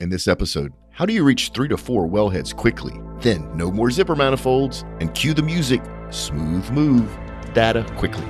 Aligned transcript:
In 0.00 0.10
this 0.10 0.28
episode, 0.28 0.72
how 0.92 1.06
do 1.06 1.12
you 1.12 1.24
reach 1.24 1.50
three 1.52 1.66
to 1.66 1.76
four 1.76 2.06
wellheads 2.06 2.54
quickly? 2.54 3.00
Then, 3.18 3.50
no 3.56 3.68
more 3.68 3.90
zipper 3.90 4.14
manifolds, 4.14 4.84
and 5.00 5.12
cue 5.12 5.34
the 5.34 5.42
music 5.42 5.82
smooth 6.10 6.70
move 6.70 7.18
data 7.52 7.84
quickly. 7.96 8.24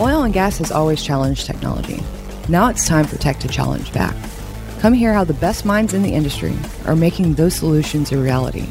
Oil 0.00 0.22
and 0.22 0.32
gas 0.32 0.56
has 0.56 0.72
always 0.72 1.02
challenged 1.02 1.44
technology. 1.44 2.02
Now 2.48 2.68
it's 2.70 2.88
time 2.88 3.04
for 3.04 3.18
tech 3.18 3.40
to 3.40 3.48
challenge 3.48 3.92
back. 3.92 4.16
Come 4.84 4.92
hear 4.92 5.14
how 5.14 5.24
the 5.24 5.32
best 5.32 5.64
minds 5.64 5.94
in 5.94 6.02
the 6.02 6.12
industry 6.12 6.54
are 6.84 6.94
making 6.94 7.36
those 7.36 7.54
solutions 7.54 8.12
a 8.12 8.18
reality 8.18 8.68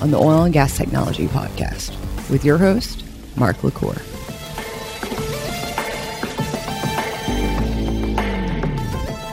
on 0.00 0.12
the 0.12 0.16
Oil 0.16 0.44
and 0.44 0.52
Gas 0.54 0.76
Technology 0.76 1.26
Podcast 1.26 1.90
with 2.30 2.44
your 2.44 2.58
host, 2.58 3.04
Mark 3.34 3.64
LaCour. 3.64 3.94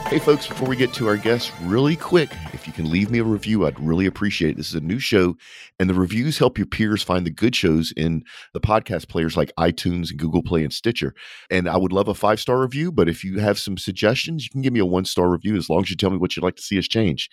Hey, 0.08 0.18
folks, 0.18 0.48
before 0.48 0.66
we 0.66 0.74
get 0.74 0.92
to 0.94 1.06
our 1.06 1.16
guests, 1.16 1.52
really 1.62 1.94
quick, 1.94 2.30
you 2.66 2.72
can 2.72 2.90
leave 2.90 3.10
me 3.10 3.18
a 3.18 3.24
review, 3.24 3.66
I'd 3.66 3.78
really 3.78 4.06
appreciate 4.06 4.52
it. 4.52 4.56
This 4.56 4.68
is 4.68 4.74
a 4.74 4.80
new 4.80 4.98
show, 4.98 5.36
and 5.78 5.88
the 5.88 5.94
reviews 5.94 6.38
help 6.38 6.58
your 6.58 6.66
peers 6.66 7.02
find 7.02 7.24
the 7.24 7.30
good 7.30 7.54
shows 7.54 7.92
in 7.96 8.24
the 8.52 8.60
podcast 8.60 9.08
players 9.08 9.36
like 9.36 9.52
iTunes 9.58 10.10
and 10.10 10.18
Google 10.18 10.42
Play 10.42 10.62
and 10.62 10.72
Stitcher. 10.72 11.14
And 11.50 11.68
I 11.68 11.76
would 11.76 11.92
love 11.92 12.08
a 12.08 12.14
five 12.14 12.40
star 12.40 12.60
review, 12.60 12.90
but 12.90 13.08
if 13.08 13.24
you 13.24 13.38
have 13.38 13.58
some 13.58 13.76
suggestions, 13.76 14.44
you 14.44 14.50
can 14.50 14.62
give 14.62 14.72
me 14.72 14.80
a 14.80 14.86
one 14.86 15.04
star 15.04 15.30
review 15.30 15.56
as 15.56 15.70
long 15.70 15.82
as 15.82 15.90
you 15.90 15.96
tell 15.96 16.10
me 16.10 16.16
what 16.16 16.36
you'd 16.36 16.42
like 16.42 16.56
to 16.56 16.62
see 16.62 16.78
us 16.78 16.88
change. 16.88 17.30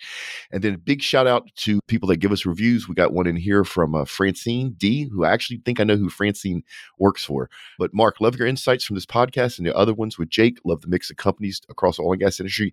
And 0.52 0.62
then 0.62 0.74
a 0.74 0.78
big 0.78 1.02
shout 1.02 1.26
out 1.26 1.48
to 1.56 1.80
people 1.88 2.08
that 2.08 2.18
give 2.18 2.32
us 2.32 2.46
reviews. 2.46 2.88
We 2.88 2.94
got 2.94 3.12
one 3.12 3.26
in 3.26 3.36
here 3.36 3.64
from 3.64 3.94
uh, 3.94 4.04
Francine 4.04 4.74
D, 4.76 5.08
who 5.10 5.24
I 5.24 5.32
actually 5.32 5.60
think 5.64 5.80
I 5.80 5.84
know 5.84 5.96
who 5.96 6.10
Francine 6.10 6.62
works 6.98 7.24
for. 7.24 7.50
But 7.78 7.92
Mark, 7.94 8.20
love 8.20 8.36
your 8.36 8.48
insights 8.48 8.84
from 8.84 8.94
this 8.94 9.06
podcast 9.06 9.58
and 9.58 9.66
the 9.66 9.76
other 9.76 9.94
ones 9.94 10.18
with 10.18 10.28
Jake. 10.28 10.58
Love 10.64 10.80
the 10.80 10.88
mix 10.88 11.10
of 11.10 11.16
companies 11.16 11.60
across 11.68 11.96
the 11.96 12.02
oil 12.02 12.12
and 12.12 12.20
gas 12.20 12.40
industry 12.40 12.72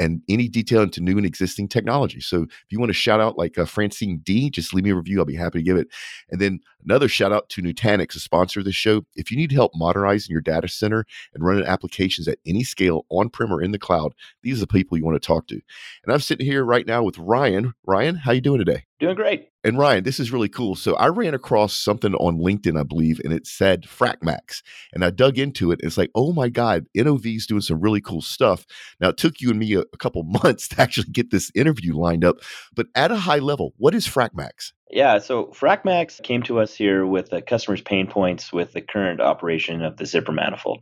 and 0.00 0.22
any 0.28 0.48
detail 0.48 0.82
into 0.82 1.00
new 1.00 1.16
and 1.16 1.26
existing 1.26 1.68
technology. 1.68 2.20
So 2.20 2.42
if 2.42 2.70
you 2.70 2.80
want 2.80 2.88
to 2.88 2.94
shout 2.94 3.20
out 3.20 3.38
like 3.38 3.58
uh, 3.58 3.66
Francine 3.66 4.18
D, 4.24 4.50
just 4.50 4.72
leave 4.72 4.84
me 4.84 4.90
a 4.90 4.96
review. 4.96 5.18
I'll 5.18 5.26
be 5.26 5.36
happy 5.36 5.58
to 5.58 5.64
give 5.64 5.76
it. 5.76 5.88
And 6.30 6.40
then 6.40 6.60
another 6.84 7.06
shout 7.06 7.32
out 7.32 7.48
to 7.50 7.62
Nutanix, 7.62 8.16
a 8.16 8.20
sponsor 8.20 8.60
of 8.60 8.64
the 8.64 8.72
show. 8.72 9.04
If 9.14 9.30
you 9.30 9.36
need 9.36 9.52
help 9.52 9.72
modernizing 9.74 10.32
your 10.32 10.40
data 10.40 10.68
center 10.68 11.04
and 11.34 11.44
running 11.44 11.64
applications 11.64 12.26
at 12.26 12.38
any 12.46 12.64
scale, 12.64 13.04
on-prem 13.10 13.52
or 13.52 13.62
in 13.62 13.72
the 13.72 13.78
cloud, 13.78 14.14
these 14.42 14.56
are 14.56 14.60
the 14.60 14.66
people 14.66 14.96
you 14.96 15.04
want 15.04 15.20
to 15.20 15.26
talk 15.26 15.46
to. 15.48 15.60
And 16.04 16.12
I'm 16.12 16.20
sitting 16.20 16.46
here 16.46 16.64
right 16.64 16.86
now 16.86 17.02
with 17.02 17.18
Ryan. 17.18 17.74
Ryan, 17.86 18.16
how 18.16 18.32
you 18.32 18.40
doing 18.40 18.58
today? 18.58 18.84
Doing 19.00 19.16
great. 19.16 19.48
And 19.64 19.78
Ryan, 19.78 20.04
this 20.04 20.20
is 20.20 20.30
really 20.30 20.50
cool. 20.50 20.74
So 20.74 20.94
I 20.96 21.06
ran 21.06 21.32
across 21.32 21.72
something 21.72 22.14
on 22.16 22.38
LinkedIn, 22.38 22.78
I 22.78 22.82
believe, 22.82 23.18
and 23.24 23.32
it 23.32 23.46
said 23.46 23.84
FracMax. 23.84 24.62
And 24.92 25.02
I 25.02 25.08
dug 25.08 25.38
into 25.38 25.72
it. 25.72 25.80
And 25.80 25.88
it's 25.88 25.96
like, 25.96 26.10
oh 26.14 26.34
my 26.34 26.50
God, 26.50 26.84
NOV's 26.94 27.46
doing 27.46 27.62
some 27.62 27.80
really 27.80 28.02
cool 28.02 28.20
stuff. 28.20 28.66
Now, 29.00 29.08
it 29.08 29.16
took 29.16 29.40
you 29.40 29.48
and 29.48 29.58
me 29.58 29.72
a, 29.72 29.80
a 29.80 29.96
couple 29.98 30.22
months 30.44 30.68
to 30.68 30.80
actually 30.82 31.10
get 31.10 31.30
this 31.30 31.50
interview 31.54 31.96
lined 31.96 32.26
up. 32.26 32.36
But 32.74 32.88
at 32.94 33.10
a 33.10 33.16
high 33.16 33.38
level, 33.38 33.72
what 33.78 33.94
is 33.94 34.06
FracMax? 34.06 34.72
Yeah, 34.90 35.18
so 35.18 35.46
FracMax 35.46 36.22
came 36.22 36.42
to 36.42 36.60
us 36.60 36.74
here 36.74 37.06
with 37.06 37.30
the 37.30 37.40
customers' 37.40 37.80
pain 37.80 38.06
points 38.06 38.52
with 38.52 38.72
the 38.72 38.82
current 38.82 39.20
operation 39.20 39.82
of 39.82 39.96
the 39.96 40.04
zipper 40.04 40.32
manifold. 40.32 40.80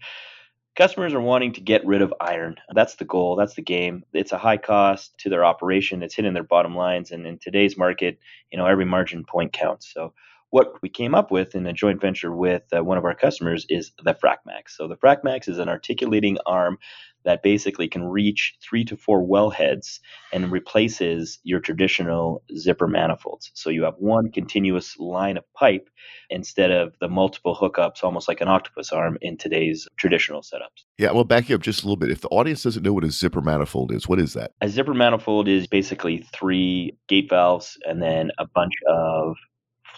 Customers 0.78 1.12
are 1.12 1.20
wanting 1.20 1.54
to 1.54 1.60
get 1.60 1.84
rid 1.84 2.02
of 2.02 2.14
iron. 2.20 2.54
That's 2.72 2.94
the 2.94 3.04
goal. 3.04 3.34
That's 3.34 3.54
the 3.54 3.62
game. 3.62 4.04
It's 4.12 4.30
a 4.30 4.38
high 4.38 4.58
cost 4.58 5.12
to 5.18 5.28
their 5.28 5.44
operation. 5.44 6.04
It's 6.04 6.14
hitting 6.14 6.34
their 6.34 6.44
bottom 6.44 6.76
lines. 6.76 7.10
And 7.10 7.26
in 7.26 7.36
today's 7.38 7.76
market, 7.76 8.20
you 8.52 8.58
know, 8.58 8.66
every 8.66 8.84
margin 8.84 9.24
point 9.24 9.52
counts. 9.52 9.92
So 9.92 10.12
what 10.50 10.80
we 10.80 10.88
came 10.88 11.16
up 11.16 11.32
with 11.32 11.56
in 11.56 11.66
a 11.66 11.72
joint 11.72 12.00
venture 12.00 12.30
with 12.30 12.62
uh, 12.72 12.84
one 12.84 12.96
of 12.96 13.04
our 13.04 13.16
customers 13.16 13.66
is 13.68 13.90
the 14.04 14.14
FracMax. 14.14 14.68
So 14.76 14.86
the 14.86 14.96
FracMax 14.96 15.48
is 15.48 15.58
an 15.58 15.68
articulating 15.68 16.38
arm 16.46 16.78
that 17.24 17.42
basically 17.42 17.88
can 17.88 18.04
reach 18.04 18.54
three 18.62 18.84
to 18.84 18.96
four 18.96 19.26
wellheads 19.26 20.00
and 20.32 20.50
replaces 20.50 21.38
your 21.42 21.60
traditional 21.60 22.42
zipper 22.56 22.86
manifolds. 22.86 23.50
So 23.54 23.70
you 23.70 23.82
have 23.84 23.94
one 23.98 24.30
continuous 24.30 24.98
line 24.98 25.36
of 25.36 25.44
pipe 25.54 25.88
instead 26.30 26.70
of 26.70 26.94
the 27.00 27.08
multiple 27.08 27.56
hookups, 27.56 28.02
almost 28.02 28.28
like 28.28 28.40
an 28.40 28.48
octopus 28.48 28.92
arm 28.92 29.18
in 29.20 29.36
today's 29.36 29.88
traditional 29.96 30.42
setups. 30.42 30.84
Yeah, 30.98 31.12
well, 31.12 31.24
back 31.24 31.48
you 31.48 31.54
up 31.54 31.62
just 31.62 31.82
a 31.82 31.86
little 31.86 31.96
bit. 31.96 32.10
If 32.10 32.20
the 32.20 32.28
audience 32.28 32.62
doesn't 32.62 32.82
know 32.82 32.92
what 32.92 33.04
a 33.04 33.10
zipper 33.10 33.40
manifold 33.40 33.92
is, 33.92 34.08
what 34.08 34.18
is 34.18 34.34
that? 34.34 34.52
A 34.60 34.68
zipper 34.68 34.94
manifold 34.94 35.48
is 35.48 35.66
basically 35.66 36.26
three 36.32 36.96
gate 37.08 37.28
valves 37.30 37.78
and 37.84 38.02
then 38.02 38.30
a 38.38 38.46
bunch 38.46 38.74
of 38.88 39.36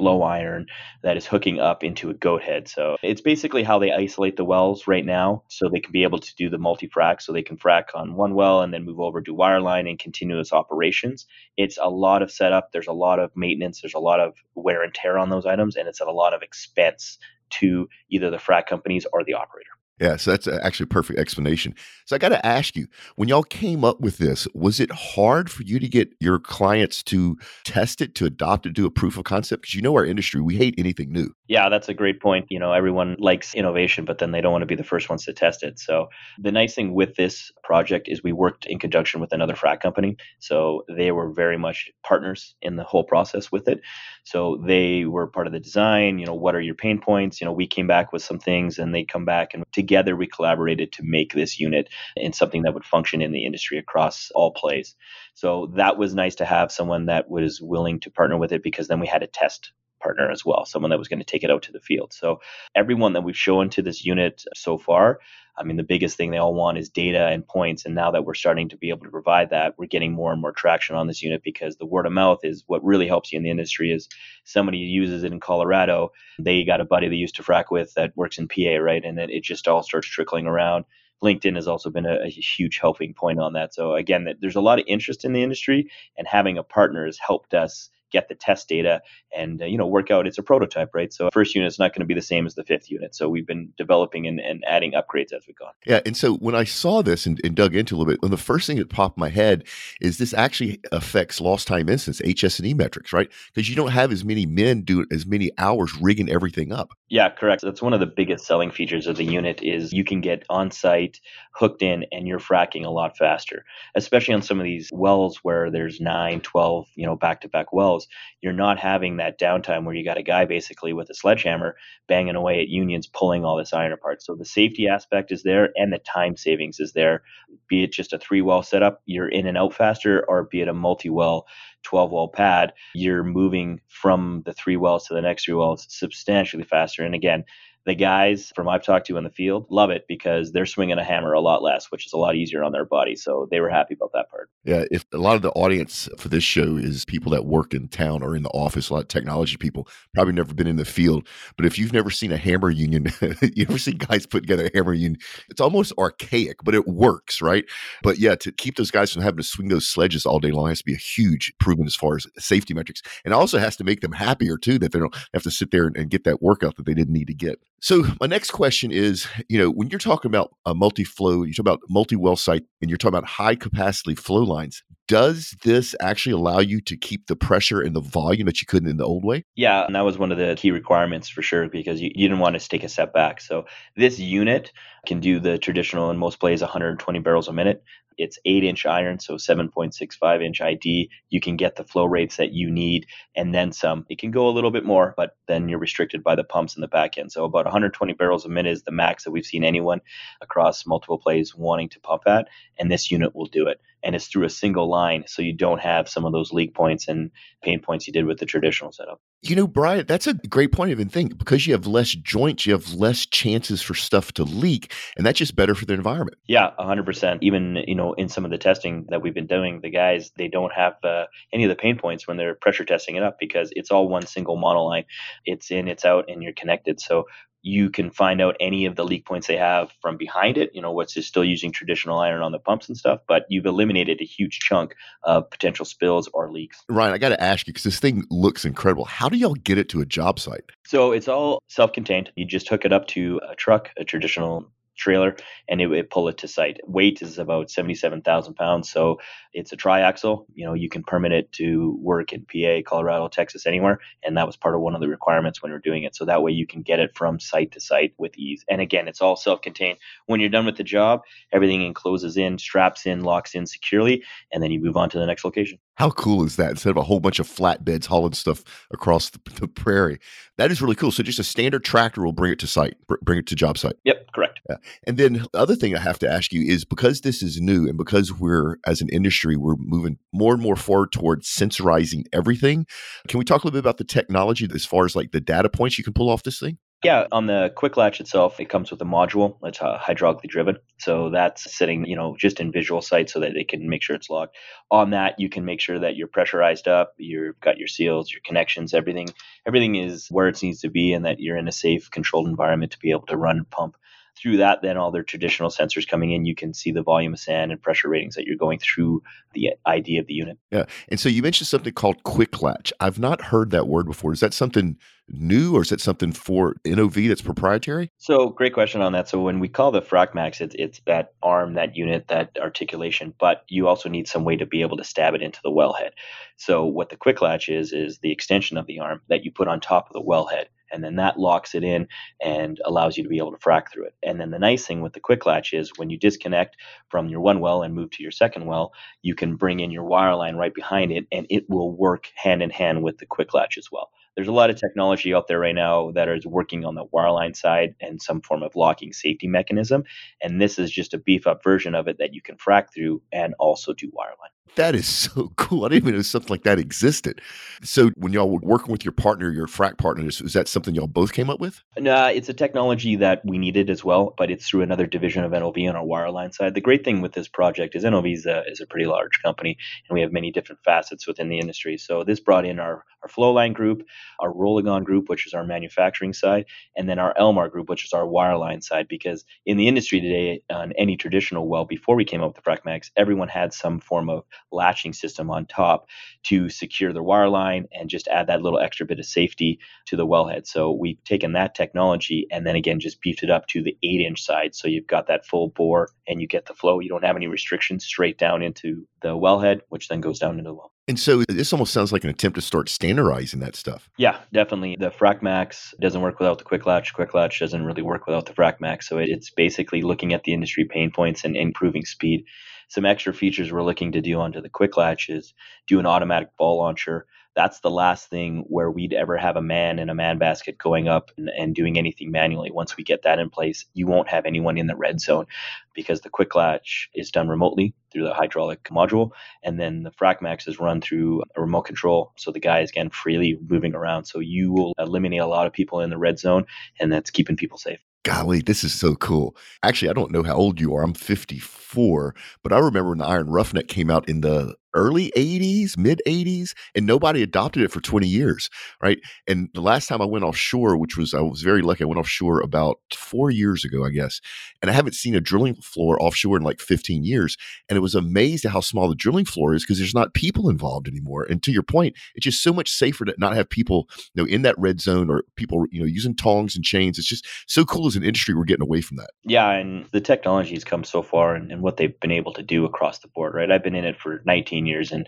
flow 0.01 0.23
iron 0.23 0.65
that 1.03 1.19
is 1.19 1.27
hooking 1.27 1.61
up 1.61 1.85
into 1.85 2.09
a 2.09 2.15
goat 2.15 2.43
head. 2.43 2.69
So 2.69 2.97
it's 3.03 3.21
basically 3.21 3.63
how 3.63 3.79
they 3.79 3.93
isolate 3.93 4.39
the 4.39 4.47
wells 4.47 4.87
right 4.87 5.05
now 5.05 5.43
so 5.49 5.69
they 5.69 5.81
can 5.81 5.93
be 5.93 6.05
able 6.05 6.21
to 6.21 6.35
do 6.37 6.49
the 6.49 6.57
multi 6.57 6.89
frac. 6.89 7.21
So 7.21 7.35
they 7.35 7.43
can 7.43 7.59
frac 7.59 7.89
on 7.95 8.15
one 8.15 8.35
well 8.35 8.63
and 8.63 8.73
then 8.73 8.87
move 8.87 8.99
over 8.99 9.21
to 9.21 9.35
wireline 9.35 9.87
and 9.87 9.99
continuous 9.99 10.55
operations. 10.55 11.27
It's 11.59 11.77
a 11.77 11.91
lot 11.91 12.23
of 12.23 12.31
setup. 12.31 12.71
There's 12.73 12.87
a 12.87 12.95
lot 12.95 13.19
of 13.19 13.31
maintenance. 13.37 13.83
There's 13.83 13.93
a 13.93 13.99
lot 13.99 14.21
of 14.21 14.33
wear 14.55 14.83
and 14.83 14.95
tear 14.95 15.19
on 15.19 15.29
those 15.29 15.45
items, 15.45 15.77
and 15.77 15.87
it's 15.87 16.01
at 16.01 16.09
a 16.09 16.13
lot 16.13 16.33
of 16.33 16.41
expense 16.41 17.19
to 17.51 17.87
either 18.11 18.31
the 18.31 18.39
frac 18.39 18.67
companies 18.67 19.07
or 19.13 19.23
the 19.23 19.35
operator. 19.35 19.71
Yeah, 20.01 20.17
so 20.17 20.31
that's 20.31 20.49
actually 20.49 20.85
a 20.85 20.89
perfect 20.89 21.19
explanation. 21.19 21.75
So 22.07 22.17
I 22.17 22.19
got 22.19 22.31
to 22.31 22.45
ask 22.45 22.75
you, 22.75 22.87
when 23.17 23.29
y'all 23.29 23.43
came 23.43 23.85
up 23.85 24.01
with 24.01 24.17
this, 24.17 24.49
was 24.55 24.81
it 24.81 24.91
hard 24.91 25.51
for 25.51 25.63
you 25.63 25.79
to 25.79 25.87
get 25.87 26.15
your 26.21 26.39
clients 26.39 27.03
to 27.05 27.37
test 27.65 28.01
it, 28.01 28.15
to 28.15 28.25
adopt 28.25 28.65
it, 28.65 28.73
do 28.73 28.87
a 28.87 28.91
proof 28.91 29.19
of 29.19 29.25
concept? 29.25 29.63
Because 29.63 29.75
you 29.75 29.83
know 29.83 29.95
our 29.95 30.07
industry, 30.07 30.41
we 30.41 30.57
hate 30.57 30.75
anything 30.79 31.13
new. 31.13 31.35
Yeah, 31.49 31.69
that's 31.69 31.89
a 31.91 31.95
great 31.95 32.21
point. 32.21 32.47
You 32.49 32.59
know, 32.59 32.73
everyone 32.73 33.17
likes 33.19 33.55
innovation, 33.55 34.07
but 34.07 34.19
then 34.19 34.31
they 34.31 34.41
don't 34.41 34.53
want 34.53 34.63
to 34.63 34.67
be 34.67 34.75
the 34.75 34.83
first 34.83 35.11
ones 35.11 35.25
to 35.27 35.35
test 35.35 35.63
it. 35.63 35.79
So 35.79 36.09
the 36.39 36.51
nice 36.51 36.75
thing 36.75 36.95
with 36.95 37.17
this 37.17 37.53
project 37.63 38.09
is 38.09 38.23
we 38.23 38.33
worked 38.33 38.65
in 38.67 38.79
conjunction 38.79 39.21
with 39.21 39.33
another 39.33 39.55
frac 39.55 39.81
company. 39.81 40.17
So 40.39 40.85
they 40.89 41.13
were 41.13 41.31
very 41.31 41.59
much 41.59 41.91
partners 42.03 42.55
in 42.63 42.77
the 42.77 42.85
whole 42.85 43.05
process 43.05 43.53
with 43.53 43.69
it. 43.69 43.83
So 44.25 44.63
they 44.67 45.05
were 45.05 45.27
part 45.27 45.47
of 45.47 45.53
the 45.53 45.61
design. 45.61 46.19
You 46.19 46.27
know, 46.27 46.35
what 46.35 46.55
are 46.55 46.61
your 46.61 46.75
pain 46.75 47.01
points? 47.01 47.41
You 47.41 47.45
know, 47.45 47.53
we 47.53 47.67
came 47.67 47.87
back 47.87 48.13
with 48.13 48.23
some 48.23 48.39
things 48.39 48.79
and 48.79 48.95
they 48.95 49.05
come 49.05 49.27
back 49.27 49.53
and 49.53 49.63
to 49.73 49.83
together 49.91 50.15
we 50.15 50.29
collaborated 50.29 50.93
to 50.93 51.03
make 51.03 51.33
this 51.33 51.59
unit 51.59 51.89
in 52.15 52.33
something 52.33 52.63
that 52.63 52.75
would 52.75 52.85
function 52.85 53.21
in 53.21 53.33
the 53.33 53.45
industry 53.45 53.77
across 53.77 54.31
all 54.37 54.53
plays. 54.53 54.95
So 55.35 55.73
that 55.75 55.99
was 55.99 56.15
nice 56.15 56.37
to 56.37 56.45
have 56.45 56.71
someone 56.71 57.07
that 57.07 57.29
was 57.29 57.61
willing 57.61 57.99
to 58.01 58.11
partner 58.11 58.39
with 58.39 58.53
it 58.53 58.63
because 58.63 58.87
then 58.87 59.01
we 59.01 59.09
had 59.09 59.25
a 59.25 59.27
test 59.27 59.73
partner 60.01 60.31
as 60.31 60.45
well, 60.45 60.65
someone 60.65 60.91
that 60.91 60.99
was 60.99 61.09
going 61.09 61.19
to 61.19 61.25
take 61.25 61.43
it 61.43 61.51
out 61.51 61.63
to 61.63 61.73
the 61.73 61.81
field. 61.81 62.13
So 62.13 62.41
everyone 62.73 63.15
that 63.15 63.25
we've 63.25 63.37
shown 63.37 63.69
to 63.71 63.83
this 63.83 64.05
unit 64.05 64.45
so 64.55 64.79
far, 64.79 65.19
I 65.61 65.65
mean, 65.65 65.77
the 65.77 65.83
biggest 65.83 66.17
thing 66.17 66.31
they 66.31 66.39
all 66.39 66.55
want 66.55 66.79
is 66.79 66.89
data 66.89 67.27
and 67.27 67.47
points. 67.47 67.85
And 67.85 67.95
now 67.95 68.11
that 68.13 68.25
we're 68.25 68.35
starting 68.35 68.71
to 68.71 68.79
be 68.79 68.89
able 68.89 69.05
to 69.05 69.11
provide 69.11 69.51
that, 69.51 69.75
we're 69.77 69.87
getting 69.87 70.13
more 70.13 70.33
and 70.33 70.41
more 70.41 70.53
traction 70.53 70.97
on 70.97 71.07
this 71.07 71.23
unit 71.23 71.43
because 71.45 71.77
the 71.77 71.87
word 71.87 72.07
of 72.07 72.13
mouth 72.13 72.41
is 72.45 72.65
what 72.67 72.83
really 72.83 73.07
helps 73.07 73.31
you 73.31 73.37
in 73.37 73.43
the 73.43 73.51
industry. 73.51 73.93
Is 73.93 74.09
somebody 74.45 74.79
uses 74.79 75.23
it 75.23 75.33
in 75.33 75.39
Colorado, 75.39 76.13
they 76.39 76.65
got 76.65 76.81
a 76.81 76.85
buddy 76.87 77.09
they 77.09 77.17
used 77.17 77.37
to 77.37 77.43
frack 77.43 77.65
with 77.71 77.93
that 77.95 78.17
works 78.17 78.39
in 78.39 78.49
PA, 78.49 78.77
right? 78.81 79.05
And 79.05 79.19
then 79.19 79.29
it 79.29 79.45
just 79.45 79.69
all 79.69 79.83
starts 79.83 80.09
trickling 80.09 80.47
around. 80.47 80.87
LinkedIn 81.23 81.57
has 81.57 81.69
also 81.69 81.91
been 81.91 82.07
a, 82.07 82.25
a, 82.25 82.31
huge 82.31 82.79
helping 82.79 83.13
point 83.13 83.39
on 83.39 83.53
that. 83.53 83.75
So 83.75 83.95
again, 83.95 84.27
there's 84.41 84.57
a 84.57 84.63
lot 84.63 84.79
of 84.79 84.87
interest 84.89 85.27
in 85.27 85.35
the 85.35 85.43
industry, 85.43 85.91
and 86.17 86.27
having 86.27 86.57
a 86.57 86.63
partner 86.63 87.05
has 87.05 87.19
helped 87.19 87.53
us 87.53 87.91
get 88.11 88.29
the 88.29 88.35
test 88.35 88.69
data 88.69 89.03
and 89.37 89.63
uh, 89.63 89.65
you 89.65 89.79
know 89.79 89.87
work 89.87 90.11
out. 90.11 90.27
It's 90.27 90.39
a 90.39 90.43
prototype 90.43 90.91
right? 90.95 91.13
So 91.13 91.31
first 91.33 91.55
unit 91.55 91.69
is 91.69 91.79
not 91.79 91.93
going 91.93 92.01
to 92.01 92.07
be 92.07 92.15
the 92.15 92.23
same 92.23 92.47
as 92.47 92.55
the 92.55 92.65
fifth 92.65 92.91
unit. 92.91 93.15
So 93.15 93.29
we've 93.29 93.47
been 93.47 93.73
developing 93.77 94.27
and, 94.27 94.41
and 94.41 94.65
adding 94.67 94.93
upgrades 94.93 95.33
as 95.33 95.47
we 95.47 95.55
go 95.55 95.67
yeah 95.87 96.01
and 96.05 96.17
so 96.17 96.35
when 96.37 96.55
i 96.55 96.65
saw 96.65 97.03
this 97.03 97.27
and, 97.27 97.41
and 97.45 97.55
dug 97.55 97.75
into 97.75 97.95
a 97.95 97.97
little 97.97 98.13
bit 98.13 98.21
well, 98.23 98.31
the 98.31 98.37
first 98.37 98.67
thing 98.67 98.77
that 98.79 98.89
popped 98.89 99.19
my 99.19 99.29
head 99.29 99.65
is 100.01 100.19
this 100.19 100.35
actually 100.35 100.81
affects 100.93 101.41
lost 101.41 101.67
time 101.67 101.89
instance 101.89 102.21
hs&e 102.21 102.75
metrics 102.75 103.13
right? 103.13 103.31
Because 103.53 103.69
you 103.69 103.77
don't 103.77 103.91
have 103.91 104.13
as 104.13 104.25
many 104.25 104.47
men 104.47 104.83
do 104.83 105.07
as 105.11 105.27
many 105.27 105.51
hours 105.59 105.95
rigging 106.01 106.31
everything 106.31 106.73
up 106.73 106.91
yeah 107.11 107.29
correct 107.29 107.63
that's 107.63 107.83
one 107.83 107.93
of 107.93 108.01
the 108.01 108.07
biggest 108.07 108.47
selling 108.47 108.71
features 108.71 109.07
of 109.07 109.17
the 109.17 109.25
unit 109.25 109.61
is 109.63 109.93
you 109.93 110.05
can 110.05 110.21
get 110.21 110.45
on 110.49 110.71
site 110.71 111.21
hooked 111.55 111.83
in 111.83 112.05
and 112.13 112.27
you're 112.27 112.39
fracking 112.39 112.87
a 112.87 112.91
lot 112.91 113.17
faster 113.17 113.65
especially 113.95 114.35
on 114.35 114.43
some 114.43 114.59
of 114.61 114.65
these 114.65 114.91
wells 114.93 115.41
where 115.43 115.71
there's 115.71 116.01
9 116.01 116.41
12 116.41 116.87
you 116.97 117.07
know 117.07 117.17
back 117.17 117.43
to 117.43 117.49
back 117.49 117.73
wells 117.73 118.09
you're 118.41 118.53
not 118.53 118.79
having 118.79 119.19
that 119.19 119.39
downtime 119.39 119.85
where 119.85 119.95
you 119.95 120.05
got 120.05 120.19
a 120.19 120.23
guy 120.23 120.45
basically 120.47 120.93
with 120.93 121.11
a 121.11 121.15
sledgehammer 121.15 121.77
banging 122.09 122.37
away 122.37 122.61
at 122.61 122.69
unions, 122.69 123.07
pulling 123.07 123.45
all 123.45 123.57
this 123.57 123.73
iron 123.73 123.93
apart. 123.93 124.23
So 124.23 124.35
the 124.35 124.45
safety 124.45 124.89
aspect 124.89 125.33
is 125.33 125.43
there 125.43 125.71
and 125.77 125.93
the 125.93 125.99
time 125.99 126.37
savings 126.37 126.81
is 126.81 126.93
there. 126.93 127.23
Be 127.69 127.85
it 127.85 127.93
just 127.93 128.13
a 128.13 128.19
three 128.19 128.43
well 128.43 128.63
setup, 128.63 129.03
you're 129.07 129.29
in 129.29 129.47
and 129.47 129.59
out 129.59 129.75
faster, 129.75 130.25
or 130.29 130.45
be 130.45 130.61
it 130.61 130.69
a 130.69 130.75
multi 130.75 131.09
well 131.11 131.47
12 131.83 132.11
well 132.11 132.29
pad, 132.29 132.73
you're 132.95 133.25
moving 133.25 133.81
from 133.89 134.43
the 134.45 134.53
three 134.53 134.77
wells 134.77 135.07
to 135.07 135.15
the 135.15 135.23
next 135.23 135.45
three 135.45 135.55
wells 135.55 135.87
substantially 135.89 136.65
faster. 136.65 137.05
And 137.05 137.15
again, 137.15 137.45
The 137.87 137.95
guys 137.95 138.53
from 138.55 138.69
I've 138.69 138.85
talked 138.85 139.07
to 139.07 139.17
in 139.17 139.25
the 139.25 139.31
field 139.31 139.67
love 139.71 139.91
it 139.91 140.05
because 140.07 140.53
they're 140.53 140.67
swinging 140.67 140.99
a 140.99 141.05
hammer 141.05 141.33
a 141.33 141.41
lot 141.41 141.63
less, 141.63 141.91
which 141.91 142.07
is 142.07 142.13
a 142.13 142.19
lot 142.19 142.37
easier 142.37 142.63
on 142.63 142.73
their 142.73 142.85
body. 142.85 143.17
So 143.17 143.49
they 143.51 143.61
were 143.61 143.71
happy 143.71 143.95
about 143.95 144.13
that 144.13 144.31
part. 144.31 144.51
Yeah, 144.65 144.85
if 144.91 145.05
a 145.13 145.19
lot 145.19 145.37
of 145.37 145.43
the 145.43 145.51
audience 145.51 146.09
for 146.19 146.29
this 146.29 146.45
show 146.45 146.77
is 146.77 147.05
people 147.05 147.33
that 147.33 147.47
work 147.47 147.73
in 147.73 147.89
town 147.89 148.23
or 148.23 148.37
in 148.37 148.43
the 148.43 148.51
office, 148.51 148.91
a 148.91 148.95
lot 148.95 149.03
of 149.03 149.09
technology 149.09 149.57
people, 149.57 149.89
probably 150.15 150.35
never 150.35 150.53
been 150.53 150.67
in 150.67 150.77
the 150.77 150.85
field. 150.85 151.27
But 151.57 151.67
if 151.67 151.79
you've 151.79 151.93
never 151.93 152.11
seen 152.11 152.33
a 152.33 152.37
hammer 152.37 152.71
union, 152.71 153.07
you 153.43 153.67
ever 153.69 153.79
seen 153.79 153.97
guys 153.97 154.27
put 154.27 154.43
together 154.43 154.67
a 154.67 154.71
hammer 154.77 154.93
union, 154.93 155.19
it's 155.49 155.61
almost 155.61 155.93
archaic, 155.99 156.59
but 156.63 156.75
it 156.75 156.87
works, 156.87 157.41
right? 157.41 157.65
But 158.03 158.19
yeah, 158.19 158.35
to 158.37 158.53
keep 158.53 158.77
those 158.77 158.91
guys 158.91 159.13
from 159.13 159.23
having 159.23 159.39
to 159.39 159.43
swing 159.43 159.69
those 159.69 159.89
sledges 159.89 160.27
all 160.27 160.39
day 160.39 160.51
long 160.51 160.69
has 160.69 160.79
to 160.79 160.85
be 160.85 160.95
a 160.95 160.99
huge 160.99 161.53
improvement 161.59 161.89
as 161.89 161.97
far 161.97 162.17
as 162.17 162.27
safety 162.39 162.75
metrics. 162.75 163.03
And 163.25 163.33
also 163.33 163.59
has 163.59 163.77
to 163.77 163.85
make 163.85 164.01
them 164.01 164.13
happier 164.13 164.59
too, 164.59 164.79
that 164.79 164.93
they 164.93 164.99
don't 164.99 165.17
have 165.33 165.43
to 165.45 165.51
sit 165.51 165.71
there 165.71 165.87
and, 165.87 165.97
and 165.97 166.11
get 166.11 166.25
that 166.25 166.43
workout 166.43 166.77
that 166.77 166.87
they 166.87 166.95
didn't 166.95 167.15
need 167.15 167.27
to 167.29 167.35
get. 167.35 167.59
So 167.81 168.05
my 168.21 168.27
next 168.27 168.51
question 168.51 168.93
is, 168.93 169.27
you 169.49 169.59
know, 169.59 169.71
when 169.71 169.89
you're 169.89 169.99
talking 169.99 170.29
about 170.29 170.55
a 170.67 170.75
multi-flow, 170.75 171.45
you 171.45 171.55
talk 171.55 171.65
about 171.65 171.81
multi-well 171.89 172.37
site 172.37 172.65
and 172.83 172.91
you're 172.91 172.99
talking 172.99 173.17
about 173.17 173.29
high 173.29 173.55
capacity 173.55 174.15
flow 174.15 174.43
lines, 174.43 174.83
does 175.09 175.57
this 175.65 175.95
actually 175.99 176.33
allow 176.33 176.61
you 176.61 176.81
to 176.83 176.97
keep 176.97 177.27
the 177.27 177.35
pressure 177.35 177.81
and 177.81 177.97
the 177.97 178.01
volume 178.01 178.47
that 178.47 178.61
you 178.61 178.67
couldn't 178.67 178.89
in 178.89 178.99
the 178.99 179.05
old 179.05 179.25
way? 179.25 179.45
Yeah, 179.57 179.85
and 179.87 179.97
that 179.97 180.05
was 180.05 180.19
one 180.19 180.31
of 180.31 180.39
the 180.39 180.55
key 180.57 180.71
requirements 180.71 181.29
for 181.29 181.43
sure 181.43 181.69
because 181.69 182.01
you, 182.01 182.13
you 182.15 182.29
didn't 182.29 182.41
want 182.41 182.61
to 182.61 182.69
take 182.69 182.85
a 182.85 182.89
step 182.89 183.15
back. 183.15 183.41
So 183.41 183.65
this 183.97 184.19
unit 184.19 184.73
can 185.07 185.19
do 185.19 185.41
the 185.41 185.57
traditional 185.57 186.11
in 186.11 186.19
most 186.19 186.39
plays 186.39 186.61
120 186.61 187.19
barrels 187.21 187.49
a 187.49 187.53
minute. 187.53 187.83
It's 188.21 188.39
eight 188.45 188.65
inch 188.65 188.87
iron, 188.87 189.19
so 189.19 189.35
7.65 189.35 190.45
inch 190.45 190.61
ID. 190.61 191.11
You 191.29 191.41
can 191.41 191.57
get 191.57 191.77
the 191.77 191.85
flow 191.85 192.05
rates 192.05 192.37
that 192.37 192.53
you 192.53 192.71
need 192.71 193.07
and 193.35 193.55
then 193.55 193.73
some. 193.73 194.07
It 194.09 194.19
can 194.19 194.31
go 194.31 194.49
a 194.49 194.51
little 194.51 194.71
bit 194.71 194.85
more, 194.85 195.15
but 195.17 195.37
then 195.49 195.69
you're 195.69 195.79
restricted 195.79 196.23
by 196.23 196.35
the 196.35 196.45
pumps 196.45 196.77
in 196.77 196.81
the 196.81 196.89
back 196.89 197.19
end. 197.19 197.33
So 197.33 197.45
about 197.45 197.65
120 197.65 198.13
barrels 198.15 198.45
a 198.45 198.49
minute 198.49 198.73
is 198.73 198.83
the 198.83 198.93
max 198.93 199.25
that 199.25 199.31
we've 199.31 199.45
seen 199.45 199.65
anyone 199.65 200.01
across 200.41 200.87
multiple 200.87 201.19
plays 201.19 201.55
wanting 201.55 201.89
to 201.91 202.01
pump 202.01 202.23
at, 202.27 202.49
and 202.79 202.91
this 202.91 203.11
unit 203.11 203.35
will 203.35 203.47
do 203.47 203.67
it. 203.69 203.81
And 204.03 204.15
it's 204.15 204.27
through 204.27 204.45
a 204.45 204.51
single 204.51 204.89
line, 204.89 205.25
so 205.27 205.43
you 205.43 205.53
don't 205.53 205.81
have 205.81 206.09
some 206.09 206.25
of 206.25 206.33
those 206.33 206.53
leak 206.53 206.75
points 206.75 207.09
and 207.09 207.31
pain 207.63 207.81
points 207.81 208.07
you 208.07 208.13
did 208.13 208.27
with 208.27 208.39
the 208.39 208.47
traditional 208.47 208.93
setup. 208.93 209.21
You 209.43 209.57
know, 209.57 209.67
Brian, 209.67 210.07
that's 210.07 210.27
a 210.27 210.35
great 210.35 210.73
point 210.73 210.91
even 210.91 211.09
think 211.09 211.39
because 211.39 211.67
you 211.67 211.73
have 211.73 211.87
less 211.87 212.11
joints, 212.11 212.67
you 212.67 212.73
have 212.73 212.93
less 212.93 213.27
chances 213.27 213.81
for 213.83 213.95
stuff 213.95 214.33
to 214.33 214.45
leak, 214.45 214.93
and 215.17 215.25
that's 215.25 215.39
just 215.39 215.57
better 215.57 215.75
for 215.75 215.87
the 215.87 215.95
environment. 215.95 216.37
Yeah, 216.47 216.71
100%. 216.79 217.39
Even, 217.41 217.79
you 217.87 217.95
know, 217.95 218.13
in 218.15 218.29
some 218.29 218.45
of 218.45 218.51
the 218.51 218.59
testing 218.59 219.07
that 219.09 219.23
we've 219.23 219.35
been 219.35 219.47
doing, 219.47 219.81
the 219.83 219.91
guys, 219.91 220.31
they 220.37 220.49
don't 220.49 220.73
have 220.73 220.95
uh, 221.05 221.25
any 221.53 221.65
of 221.65 221.71
the 221.71 221.77
pain 221.77 221.99
points 221.99 222.27
when 222.27 222.37
they're 222.37 222.55
pressure 222.55 222.85
testing 222.85 223.17
it 223.17 223.23
up 223.23 223.39
because 223.39 223.71
it's 223.77 223.91
all 223.91 224.09
one 224.09 224.27
single 224.27 224.59
monoline. 224.59 225.05
It's 225.45 225.71
in, 225.71 225.89
it's 225.89 226.05
out, 226.05 226.27
and 226.29 226.43
you're 226.43 226.53
connected. 226.53 227.01
So 227.01 227.27
you 227.63 227.91
can 227.91 228.11
find 228.11 228.41
out 228.41 228.57
any 228.61 228.87
of 228.87 228.97
the 228.97 229.05
leak 229.05 229.27
points 229.27 229.47
they 229.47 229.57
have 229.57 229.91
from 230.01 230.17
behind 230.17 230.57
it, 230.57 230.71
you 230.75 230.81
know, 230.81 230.93
what's 230.93 231.15
still 231.27 231.45
using 231.45 231.73
traditional 231.73 232.19
iron 232.19 232.43
on 232.43 232.53
the 232.53 232.59
pumps 232.59 232.89
and 232.89 232.97
stuff, 232.97 233.21
but 233.29 233.45
you've 233.49 233.67
eliminated 233.67 234.21
a 234.21 234.25
huge 234.25 234.61
chunk 234.61 234.95
of 235.25 235.51
potential 235.51 235.85
spills 235.85 236.29
or 236.33 236.51
leaks. 236.51 236.83
Ryan, 236.89 237.13
I 237.13 237.19
got 237.19 237.31
to 237.31 237.43
ask 237.43 237.67
you 237.67 237.73
because 237.73 237.85
this 237.85 238.01
thing 238.01 238.25
looks 238.31 238.65
incredible. 238.65 239.05
How 239.05 239.29
do 239.29 239.37
y'all 239.37 239.55
get 239.55 239.79
it 239.79 239.89
to 239.91 240.01
a 240.01 240.07
job 240.07 240.39
site? 240.39 240.65
So 240.87 241.13
it's 241.13 241.29
all 241.29 241.63
self 241.69 241.93
contained. 241.93 242.31
You 242.37 242.45
just 242.45 242.69
hook 242.69 242.85
it 242.85 242.93
up 242.93 243.07
to 243.09 243.41
a 243.49 243.55
truck, 243.55 243.91
a 243.97 244.05
traditional 244.05 244.71
trailer 245.01 245.37
and 245.69 245.81
it 245.81 245.87
would 245.87 246.11
pull 246.11 246.29
it 246.29 246.39
to 246.39 246.49
site. 246.49 246.79
Weight 246.87 247.23
is 247.23 247.39
about 247.39 247.71
77,000 247.71 248.55
pounds. 248.55 248.91
So 248.91 249.19
it's 249.53 249.73
a 249.73 249.77
triaxle. 249.77 250.45
You 250.55 250.67
know, 250.67 250.75
you 250.75 250.89
can 250.89 251.03
permit 251.03 251.33
it 251.33 251.51
to 251.53 251.99
work 252.01 252.33
in 252.33 252.45
PA, 252.45 252.89
Colorado, 252.89 253.29
Texas, 253.29 253.67
anywhere. 253.67 253.99
And 254.23 254.37
that 254.37 254.47
was 254.47 254.57
part 254.57 254.75
of 254.75 254.81
one 254.81 254.95
of 254.95 255.01
the 255.01 255.09
requirements 255.09 255.63
when 255.63 255.73
we 255.73 255.77
are 255.77 255.81
doing 255.81 256.05
it. 256.05 256.15
So 256.15 256.25
that 256.25 256.43
way 256.43 256.53
you 256.53 256.67
can 256.67 256.83
get 256.83 257.01
it 257.01 257.17
from 257.17 257.41
site 257.41 257.73
to 257.73 257.81
site 257.81 258.15
with 258.19 258.37
ease. 258.39 258.65
And 258.69 258.81
again, 258.81 259.09
it's 259.09 259.21
all 259.21 259.37
self 259.37 259.63
contained. 259.63 259.99
When 260.27 260.41
you're 260.41 260.51
done 260.51 260.67
with 260.67 260.77
the 260.77 260.85
job, 260.85 261.23
everything 261.53 261.83
encloses 261.83 262.37
in, 262.37 262.59
straps 262.59 263.07
in, 263.07 263.25
locks 263.25 263.55
in 263.55 263.67
securely, 263.67 264.23
and 264.53 264.63
then 264.63 264.71
you 264.71 264.81
move 264.81 264.97
on 264.97 265.11
to 265.11 265.19
the 265.19 265.27
next 265.27 265.45
location. 265.45 265.79
How 265.95 266.11
cool 266.11 266.45
is 266.45 266.57
that? 266.57 266.71
Instead 266.71 266.91
of 266.91 266.97
a 266.97 267.03
whole 267.03 267.21
bunch 267.21 267.39
of 267.39 267.47
flatbeds 267.47 268.07
hauling 268.07 268.33
stuff 268.33 268.65
across 268.91 269.31
the, 269.31 269.41
the, 269.61 269.69
prairie, 269.69 270.19
that 270.57 270.71
is 270.71 270.81
really 270.81 270.95
cool. 270.95 271.11
So 271.11 271.23
just 271.23 271.39
a 271.39 271.45
standard 271.45 271.85
tractor 271.85 272.25
will 272.25 272.33
bring 272.33 272.53
it 272.53 272.59
to 272.61 272.67
site, 272.67 272.95
bring 273.23 273.39
it 273.39 273.47
to 273.49 273.55
job 273.55 273.77
site. 273.77 273.97
Yep, 274.05 274.33
correct. 274.33 274.50
Yeah. 274.71 274.77
And 275.07 275.17
then 275.17 275.33
the 275.53 275.59
other 275.59 275.75
thing 275.75 275.97
I 275.97 276.01
have 276.01 276.19
to 276.21 276.31
ask 276.31 276.53
you 276.53 276.63
is 276.63 276.85
because 276.85 277.23
this 277.23 277.43
is 277.43 277.61
new 277.61 277.89
and 277.89 277.99
because 277.99 278.33
we're 278.33 278.77
as 278.87 279.01
an 279.01 279.09
industry 279.09 279.57
we're 279.57 279.75
moving 279.79 280.19
more 280.33 280.55
and 280.55 280.63
more 280.63 280.77
forward 280.77 281.11
towards 281.11 281.49
sensorizing 281.49 282.25
everything. 282.33 282.87
Can 283.27 283.39
we 283.39 283.45
talk 283.45 283.65
a 283.65 283.67
little 283.67 283.77
bit 283.77 283.85
about 283.85 283.99
the 283.99 284.05
technology 284.05 284.69
as 284.73 284.87
far 284.87 285.05
as 285.05 285.17
like 285.17 285.33
the 285.33 285.41
data 285.41 285.69
points 285.69 285.99
you 285.99 286.05
can 286.05 286.13
pull 286.13 286.31
off 286.31 286.45
this 286.45 286.61
thing? 286.61 286.79
Yeah, 287.03 287.27
on 287.33 287.47
the 287.47 287.73
quick 287.75 287.97
latch 287.97 288.21
itself, 288.21 288.61
it 288.61 288.69
comes 288.69 288.91
with 288.91 289.01
a 289.01 289.07
module 289.07 289.57
that's 289.63 289.81
uh, 289.81 289.99
hydraulically 289.99 290.49
driven. 290.49 290.77
So 290.99 291.31
that's 291.31 291.75
sitting, 291.75 292.05
you 292.05 292.15
know, 292.15 292.37
just 292.39 292.61
in 292.61 292.71
visual 292.71 293.01
sight 293.01 293.31
so 293.31 293.41
that 293.41 293.55
they 293.55 293.65
can 293.65 293.89
make 293.89 294.03
sure 294.03 294.15
it's 294.15 294.29
locked. 294.29 294.59
On 294.91 295.11
that, 295.11 295.41
you 295.41 295.49
can 295.49 295.65
make 295.65 295.81
sure 295.81 295.99
that 295.99 296.17
you're 296.17 296.29
pressurized 296.29 296.87
up, 296.87 297.15
you've 297.17 297.59
got 297.61 297.79
your 297.79 297.89
seals, 297.89 298.31
your 298.31 298.43
connections, 298.45 298.93
everything, 298.93 299.31
everything 299.67 299.95
is 299.95 300.29
where 300.31 300.49
it 300.49 300.63
needs 300.63 300.83
to 300.83 300.91
be, 300.91 301.15
and 301.15 301.25
that 301.25 301.41
you're 301.41 301.57
in 301.57 301.69
a 301.69 301.73
safe, 301.73 302.11
controlled 302.11 302.49
environment 302.49 302.93
to 302.93 302.99
be 302.99 303.13
able 303.13 303.27
to 303.27 303.37
run 303.37 303.57
and 303.57 303.71
pump 303.71 303.97
through 304.37 304.59
that, 304.59 304.83
then 304.83 304.97
all 304.97 305.11
their 305.11 305.23
traditional 305.23 305.71
sensors 305.71 306.07
coming 306.07 306.33
in, 306.33 306.45
you 306.45 306.55
can 306.55 306.75
see 306.75 306.93
the 306.93 307.03
volume 307.03 307.35
of 307.35 307.39
sand 307.39 307.73
and 307.73 307.81
pressure 307.81 308.09
ratings 308.09 308.35
that 308.35 308.45
you're 308.45 308.57
going 308.57 308.79
through 308.79 309.23
the 309.53 309.71
ID 309.87 310.19
of 310.19 310.27
the 310.27 310.35
unit. 310.35 310.59
Yeah. 310.71 310.85
And 311.09 311.19
so 311.19 311.29
you 311.29 311.43
mentioned 311.43 311.69
something 311.69 311.93
called 311.93 312.23
quick 312.23 312.63
latch. 312.63 312.93
I've 313.01 313.19
not 313.19 313.41
heard 313.43 313.71
that 313.71 313.87
word 313.87 314.07
before. 314.07 314.33
Is 314.33 314.41
that 314.41 314.55
something 314.55 314.97
new 315.29 315.77
or 315.77 315.83
is 315.83 315.91
that 315.91 316.01
something 316.01 316.33
for 316.33 316.77
NOV 316.85 317.15
that's 317.15 317.43
proprietary? 317.43 318.11
So 318.19 318.49
great 318.49 318.75
question 318.75 319.01
on 319.01 319.13
that. 319.13 319.29
So 319.29 319.41
when 319.41 319.61
we 319.61 319.69
call 319.69 319.91
the 319.91 320.03
FracMax, 320.03 320.61
it's, 320.61 320.75
it's 320.79 321.01
that 321.07 321.35
arm, 321.43 321.75
that 321.75 321.97
unit, 321.97 322.29
that 322.29 322.57
articulation, 322.61 323.35
but 323.39 323.65
you 323.69 323.87
also 323.87 324.09
need 324.09 324.29
some 324.29 324.45
way 324.45 324.57
to 324.57 324.67
be 324.67 324.83
able 324.83 324.97
to 324.97 325.05
stab 325.05 325.35
it 325.35 325.43
into 325.43 325.61
the 325.63 325.71
wellhead. 325.71 326.11
So 326.57 326.85
what 326.85 327.11
the 327.11 327.17
quick 327.17 327.41
latch 327.41 327.69
is, 327.69 327.93
is 327.93 328.19
the 328.19 328.33
extension 328.33 328.77
of 328.77 328.87
the 328.87 329.01
arm 329.01 329.23
that 329.29 329.45
you 329.45 329.53
put 329.53 329.69
on 329.69 329.81
top 329.81 330.09
of 330.09 330.13
the 330.13 330.23
wellhead 330.23 330.67
and 330.93 331.03
then 331.05 331.17
that 331.17 331.39
locks 331.39 331.75
it 331.75 331.85
in 331.85 332.09
and 332.43 332.81
allows 332.85 333.17
you 333.17 333.23
to 333.23 333.29
be 333.29 333.39
able 333.39 333.53
to 333.53 333.59
frac 333.59 333.91
through 333.91 334.07
it. 334.07 334.15
And 334.23 334.41
then 334.41 334.51
the 334.51 334.59
nice 334.59 334.87
thing 334.87 335.01
with 335.01 335.13
the 335.13 335.21
quick 335.21 335.47
latch 335.47 335.73
is 335.73 335.93
when 335.97 336.11
you 336.11 336.19
disconnect 336.19 336.77
from 337.09 337.29
your 337.29 337.41
one 337.41 337.61
well 337.61 337.83
and 337.83 337.95
move 337.95 338.11
to 338.13 338.23
your 338.23 338.33
second 338.33 338.67
well, 338.67 338.93
you 339.23 339.35
can 339.35 339.57
bring 339.57 339.81
in 339.81 339.91
your 339.91 340.05
wire 340.05 340.35
line 340.37 340.57
right 340.57 340.75
behind 340.75 341.13
it 341.13 341.27
and 341.33 341.47
it 341.51 341.69
will 341.69 341.93
work 341.93 342.29
hand 342.35 342.63
in 342.63 342.71
hand 342.71 343.03
with 343.03 343.19
the 343.19 343.27
quick 343.27 343.55
latch 343.55 343.79
as 343.79 343.89
well. 343.93 344.11
There's 344.37 344.49
a 344.49 344.53
lot 344.53 344.71
of 344.71 344.77
technology 344.77 345.35
out 345.35 345.49
there 345.49 345.59
right 345.59 345.75
now 345.75 346.13
that 346.13 346.29
is 346.29 346.47
working 346.47 346.85
on 346.85 346.95
the 346.95 347.05
wireline 347.07 347.57
side 347.57 347.95
and 348.01 348.23
some 348.23 348.41
form 348.41 348.63
of 348.63 348.77
locking 348.77 349.13
safety 349.13 349.49
mechanism. 349.49 350.05
And 350.43 350.61
this 350.61 350.79
is 350.79 350.91
just 350.91 351.15
a 351.15 351.19
beef 351.19 351.47
up 351.47 351.63
version 351.63 351.95
of 351.95 352.09
it 352.09 352.19
that 352.19 352.35
you 352.35 352.41
can 352.43 352.57
frac 352.57 352.93
through 352.95 353.23
and 353.33 353.55
also 353.59 353.93
do 353.93 354.11
wireline. 354.11 354.55
That 354.77 354.95
is 354.95 355.07
so 355.07 355.53
cool. 355.57 355.85
I 355.85 355.89
didn't 355.89 356.05
even 356.05 356.17
know 356.17 356.23
something 356.23 356.51
like 356.51 356.63
that 356.63 356.79
existed. 356.79 357.41
So, 357.83 358.11
when 358.17 358.33
y'all 358.33 358.51
were 358.51 358.61
working 358.63 358.93
with 358.93 359.05
your 359.05 359.13
partner, 359.13 359.51
your 359.51 359.67
frac 359.67 359.99
partner, 359.99 360.27
is, 360.27 360.39
that 360.53 360.69
something 360.69 360.95
y'all 360.95 361.07
both 361.07 361.33
came 361.33 361.51
up 361.51 361.61
with? 361.61 361.83
No, 361.99 362.27
it's 362.27 362.49
a 362.49 362.55
technology 362.55 363.17
that 363.17 363.43
we 363.45 363.59
needed 363.59 363.91
as 363.91 364.05
well, 364.05 364.35
but 364.37 364.51
it's 364.51 364.69
through 364.69 364.83
another 364.83 365.07
division 365.07 365.45
of 365.45 365.53
NOV 365.53 365.77
on 365.89 365.97
our 365.97 366.05
wireline 366.05 366.55
side. 366.55 366.75
The 366.75 366.81
great 366.81 367.05
thing 367.05 367.21
with 367.21 367.33
this 367.33 367.49
project 367.49 367.95
is 367.95 368.05
NOV 368.05 368.27
is 368.27 368.47
a, 368.47 368.63
is 368.67 368.81
a 368.81 368.87
pretty 368.87 369.07
large 369.07 369.43
company, 369.43 369.77
and 370.09 370.15
we 370.15 370.21
have 370.21 370.33
many 370.33 370.51
different 370.51 370.81
facets 370.85 371.27
within 371.27 371.49
the 371.49 371.59
industry. 371.59 371.97
So, 371.99 372.25
this 372.25 372.41
brought 372.41 372.65
in 372.65 372.79
our, 372.79 373.05
our 373.23 373.29
Flowline 373.29 373.75
group, 373.75 374.05
our 374.39 374.53
Rolligon 374.53 375.05
group, 375.05 375.29
which 375.29 375.47
is 375.47 375.55
our 375.55 375.65
manufacturing 375.65 376.33
side, 376.33 376.67
and 376.97 377.09
then 377.09 377.19
our 377.19 377.35
Elmar 377.35 377.71
group, 377.71 377.89
which 377.89 378.05
is 378.05 378.13
our 378.13 378.25
wireline 378.25 378.83
side. 378.83 379.09
Because 379.09 379.45
in 379.67 379.77
the 379.77 379.89
industry 379.89 380.21
today, 380.21 380.63
uh, 380.71 380.81
on 380.81 380.93
any 380.97 381.17
traditional 381.17 381.69
well, 381.69 381.85
before 381.85 382.17
we 382.17 382.25
came 382.25 382.43
up 382.43 382.55
with 382.55 382.65
the 382.65 382.71
FracMax, 382.71 383.11
everyone 383.17 383.49
had 383.49 383.73
some 383.73 384.01
form 384.01 384.31
of 384.31 384.45
latching 384.73 385.13
system 385.13 385.51
on 385.51 385.67
top 385.67 386.07
to 386.45 386.69
secure 386.69 387.13
the 387.13 387.23
wireline 387.23 387.85
and 387.93 388.09
just 388.09 388.29
add 388.29 388.47
that 388.47 388.63
little 388.63 388.81
extra 388.81 389.07
bit 389.07 389.19
of 389.19 389.27
safety 389.27 389.79
to 390.07 390.17
the 390.17 390.27
wellhead. 390.27 390.67
So 390.67 390.91
we've 390.91 391.23
taken 391.25 391.53
that 391.53 391.75
technology 391.75 392.47
and 392.51 392.67
then 392.67 392.77
again 392.77 393.01
just 393.01 393.21
beefed 393.21 393.43
it 393.43 393.51
up 393.51 393.67
to 393.69 393.83
the 393.83 393.97
eight 394.03 394.21
inch 394.21 394.43
side. 394.43 394.75
So 394.75 394.89
you've 394.89 395.07
got 395.07 395.27
that 395.29 395.47
full 395.47 395.69
bore 395.69 396.11
and 396.27 396.41
you 396.41 396.47
get 396.47 396.67
the 396.67 396.75
flow. 396.75 397.01
You 397.01 397.09
don't 397.09 397.25
have 397.25 397.37
any 397.37 397.47
restrictions 397.47 398.05
straight 398.05 398.39
down 398.39 398.63
into 398.63 399.07
the 399.23 399.37
wellhead, 399.37 399.81
which 399.89 400.09
then 400.09 400.21
goes 400.21 400.39
down 400.39 400.59
into 400.59 400.65
the 400.65 400.75
well. 400.75 400.93
And 401.09 401.19
so 401.19 401.43
this 401.49 401.73
almost 401.73 401.93
sounds 401.93 402.13
like 402.13 402.23
an 402.25 402.31
attempt 402.31 402.55
to 402.57 402.63
start 402.63 402.89
standardizing 402.89 403.61
that 403.61 403.75
stuff. 403.75 404.09
Yeah, 404.17 404.39
definitely. 404.53 404.97
The 404.97 405.11
FracMax 405.11 405.95
doesn't 406.01 406.21
work 406.21 406.39
without 406.39 406.59
the 406.59 406.65
Quick 406.65 406.87
Latch. 406.87 407.13
Quick 407.13 407.35
Latch 407.35 407.59
doesn't 407.59 407.85
really 407.85 408.03
work 408.03 408.27
without 408.27 408.47
the 408.47 408.53
FracMax. 408.53 409.05
So 409.05 409.19
it's 409.19 409.51
basically 409.51 410.03
looking 410.03 410.33
at 410.33 410.45
the 410.45 410.53
industry 410.53 410.85
pain 410.85 411.11
points 411.11 411.45
and 411.45 411.57
improving 411.57 412.05
speed 412.05 412.45
some 412.91 413.07
extra 413.07 413.33
features 413.33 413.73
we're 413.73 413.85
looking 413.85 414.13
to 414.13 414.21
do 414.21 414.39
onto 414.41 414.61
the 414.61 414.69
quick 414.69 414.97
latch 414.97 415.29
is 415.29 415.55
do 415.87 416.01
an 416.01 416.07
automatic 416.07 416.49
ball 416.59 416.79
launcher 416.79 417.25
that's 417.55 417.81
the 417.81 417.91
last 417.91 418.31
thing 418.31 418.65
where 418.69 418.91
we'd 418.91 419.13
ever 419.13 419.37
have 419.37 419.57
a 419.57 419.63
man 419.63 419.99
in 419.99 420.09
a 420.09 420.15
man 420.15 420.39
basket 420.39 420.79
going 420.79 421.09
up 421.09 421.31
and, 421.37 421.49
and 421.51 421.75
doing 421.75 421.99
anything 421.99 422.31
manually. 422.31 422.71
Once 422.71 422.97
we 422.97 423.05
get 423.05 423.23
that 423.23 423.39
in 423.39 423.51
place, 423.51 423.87
you 423.95 424.07
won't 424.07 424.29
have 424.29 424.47
anyone 424.47 424.79
in 424.79 424.87
the 424.87 424.97
red 424.97 425.21
zone 425.21 425.47
because 425.95 426.21
the 426.21 426.31
quick 426.31 426.55
latch 426.55 427.11
is 427.15 427.31
done 427.31 427.49
remotely 427.49 427.95
through 428.13 428.25
the 428.25 428.35
hydraulic 428.35 428.85
module. 428.85 429.31
And 429.63 429.81
then 429.81 430.03
the 430.03 430.13
FracMax 430.13 430.69
is 430.69 430.79
run 430.79 431.01
through 431.01 431.43
a 431.57 431.61
remote 431.61 431.83
control. 431.83 432.33
So 432.37 432.51
the 432.51 432.61
guy 432.61 432.81
is 432.81 432.91
again 432.91 433.11
freely 433.11 433.59
moving 433.69 433.95
around. 433.95 434.25
So 434.25 434.39
you 434.39 434.73
will 434.73 434.95
eliminate 434.99 435.41
a 435.41 435.47
lot 435.47 435.67
of 435.67 435.73
people 435.73 436.01
in 436.01 436.11
the 436.11 436.19
red 436.19 436.39
zone 436.39 436.67
and 437.01 437.13
that's 437.13 437.31
keeping 437.31 437.57
people 437.57 437.79
safe. 437.79 438.01
Golly, 438.23 438.61
this 438.61 438.85
is 438.85 438.93
so 438.93 439.15
cool. 439.15 439.57
Actually, 439.83 440.11
I 440.11 440.13
don't 440.13 440.31
know 440.31 440.43
how 440.43 440.55
old 440.55 440.79
you 440.79 440.95
are. 440.95 441.03
I'm 441.03 441.15
54, 441.15 442.35
but 442.63 442.73
I 442.73 442.79
remember 442.79 443.11
when 443.11 443.19
the 443.19 443.27
Iron 443.27 443.49
Roughneck 443.49 443.89
came 443.89 444.11
out 444.11 444.29
in 444.29 444.43
the 444.43 444.75
early 444.95 445.33
80s, 445.37 445.97
mid 445.97 446.21
80s, 446.27 446.73
and 446.95 447.07
nobody 447.07 447.43
adopted 447.43 447.83
it 447.83 447.93
for 447.93 448.01
20 448.01 448.27
years, 448.27 448.69
right? 449.03 449.19
And 449.47 449.69
the 449.75 449.81
last 449.81 450.09
time 450.09 450.21
I 450.21 450.27
went 450.27 450.45
offshore, 450.45 450.97
which 450.97 451.17
was, 451.17 451.35
I 451.35 451.41
was 451.41 451.63
very 451.63 451.83
lucky, 451.83 452.05
I 452.05 452.07
went 452.07 452.19
offshore 452.19 452.61
about 452.61 452.99
four 453.15 453.51
years 453.51 453.85
ago, 453.85 454.05
I 454.05 454.11
guess. 454.11 454.41
And 454.83 454.91
I 454.91 454.95
haven't 454.95 455.15
seen 455.15 455.35
a 455.35 455.41
drilling 455.41 455.75
floor 455.77 456.21
offshore 456.23 456.57
in 456.57 456.63
like 456.63 456.81
15 456.81 457.25
years. 457.25 457.57
And 457.89 457.97
it 457.97 458.01
was 458.01 458.15
amazed 458.15 458.65
at 458.65 458.73
how 458.73 458.81
small 458.81 459.09
the 459.09 459.15
drilling 459.15 459.45
floor 459.45 459.75
is 459.75 459.85
because 459.85 459.99
there's 459.99 460.15
not 460.15 460.35
people 460.35 460.69
involved 460.69 461.09
anymore. 461.09 461.45
And 461.45 461.63
to 461.63 461.73
your 461.73 461.83
point, 461.83 462.17
it's 462.35 462.45
just 462.45 462.63
so 462.63 462.73
much 462.73 462.91
safer 462.91 463.25
to 463.25 463.35
not 463.39 463.55
have 463.55 463.69
people, 463.69 464.09
you 464.35 464.43
know, 464.43 464.49
in 464.49 464.63
that 464.63 464.79
red 464.79 465.01
zone 465.01 465.31
or 465.31 465.45
people, 465.57 465.85
you 465.91 466.01
know, 466.01 466.07
using 466.07 466.35
tongs 466.35 466.75
and 466.77 466.85
chains. 466.85 467.19
It's 467.19 467.29
just 467.29 467.47
so 467.67 467.85
cool 467.85 468.07
as 468.07 468.17
an 468.17 468.25
industry. 468.25 468.55
We're 468.55 468.65
getting 468.65 468.83
away 468.83 469.01
from 469.01 469.17
that. 469.19 469.31
Yeah. 469.45 469.71
And 469.71 470.07
the 470.13 470.21
technology 470.21 470.75
has 470.75 470.85
come 470.85 471.05
so 471.05 471.23
far 471.23 471.55
and, 471.55 471.71
and 471.71 471.83
what 471.83 471.97
they've 471.97 472.19
been 472.21 472.31
able 472.31 472.53
to 472.55 472.63
do 472.63 472.85
across 472.85 473.19
the 473.19 473.29
board, 473.29 473.55
right? 473.55 473.71
I've 473.71 473.85
been 473.85 473.95
in 473.95 474.05
it 474.05 474.19
for 474.19 474.43
19 474.45 474.80
years 474.87 475.13
and 475.13 475.27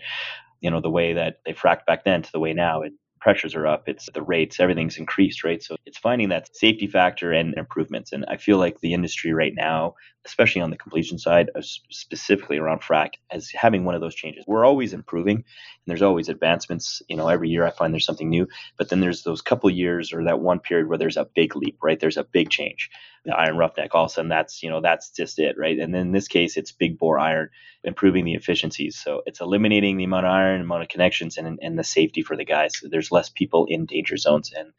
you 0.61 0.71
know 0.71 0.81
the 0.81 0.89
way 0.89 1.13
that 1.13 1.39
they 1.45 1.53
fracked 1.53 1.85
back 1.85 2.03
then 2.03 2.21
to 2.21 2.31
the 2.31 2.39
way 2.39 2.53
now 2.53 2.81
it 2.81 2.93
pressures 3.19 3.55
are 3.55 3.65
up 3.65 3.87
it's 3.87 4.09
the 4.13 4.21
rates 4.21 4.59
everything's 4.59 4.97
increased 4.97 5.45
right? 5.45 5.63
So 5.63 5.77
it's 5.85 5.97
finding 5.97 6.29
that 6.29 6.53
safety 6.55 6.87
factor 6.87 7.31
and 7.31 7.53
improvements 7.55 8.11
and 8.11 8.25
i 8.27 8.35
feel 8.37 8.57
like 8.57 8.79
the 8.81 8.93
industry 8.93 9.33
right 9.33 9.53
now 9.55 9.95
especially 10.25 10.61
on 10.61 10.71
the 10.71 10.77
completion 10.77 11.17
side 11.17 11.49
uh, 11.55 11.61
specifically 11.89 12.57
around 12.57 12.81
frac 12.81 13.11
as 13.31 13.49
having 13.53 13.83
one 13.83 13.95
of 13.95 14.01
those 14.01 14.15
changes. 14.15 14.45
We're 14.47 14.65
always 14.65 14.93
improving 14.93 15.37
and 15.37 15.43
there's 15.87 16.01
always 16.01 16.29
advancements 16.29 17.01
you 17.07 17.15
know 17.15 17.29
every 17.29 17.49
year 17.49 17.65
i 17.65 17.71
find 17.71 17.93
there's 17.93 18.05
something 18.05 18.29
new 18.29 18.47
but 18.77 18.89
then 18.89 18.99
there's 18.99 19.23
those 19.23 19.41
couple 19.41 19.69
years 19.69 20.13
or 20.13 20.23
that 20.25 20.39
one 20.39 20.59
period 20.59 20.87
where 20.87 20.97
there's 20.97 21.17
a 21.17 21.27
big 21.35 21.55
leap 21.55 21.77
right? 21.81 21.99
There's 21.99 22.17
a 22.17 22.23
big 22.23 22.49
change. 22.49 22.89
The 23.25 23.35
iron 23.35 23.57
roughneck 23.57 23.95
all 23.95 24.05
of 24.05 24.11
a 24.11 24.13
sudden 24.13 24.29
that's 24.29 24.63
you 24.63 24.69
know 24.69 24.81
that's 24.81 25.11
just 25.11 25.39
it 25.39 25.55
right? 25.57 25.79
And 25.79 25.93
then 25.93 26.07
in 26.07 26.11
this 26.11 26.27
case 26.27 26.57
it's 26.57 26.71
big 26.71 26.97
bore 26.97 27.19
iron 27.19 27.49
improving 27.83 28.25
the 28.25 28.33
efficiencies. 28.33 28.99
So 29.01 29.23
it's 29.25 29.41
eliminating 29.41 29.97
the 29.97 30.05
amount 30.05 30.25
of 30.25 30.31
iron 30.31 30.61
amount 30.61 30.83
of 30.83 30.89
connections 30.89 31.37
and, 31.37 31.59
and 31.61 31.77
the 31.77 31.83
safety 31.83 32.21
for 32.21 32.37
the 32.37 32.45
guys. 32.45 32.77
So 32.79 32.87
there's 32.89 33.11
less 33.11 33.29
people 33.29 33.65
in 33.69 33.85
danger 33.85 34.17
zones 34.17 34.51
and 34.55 34.71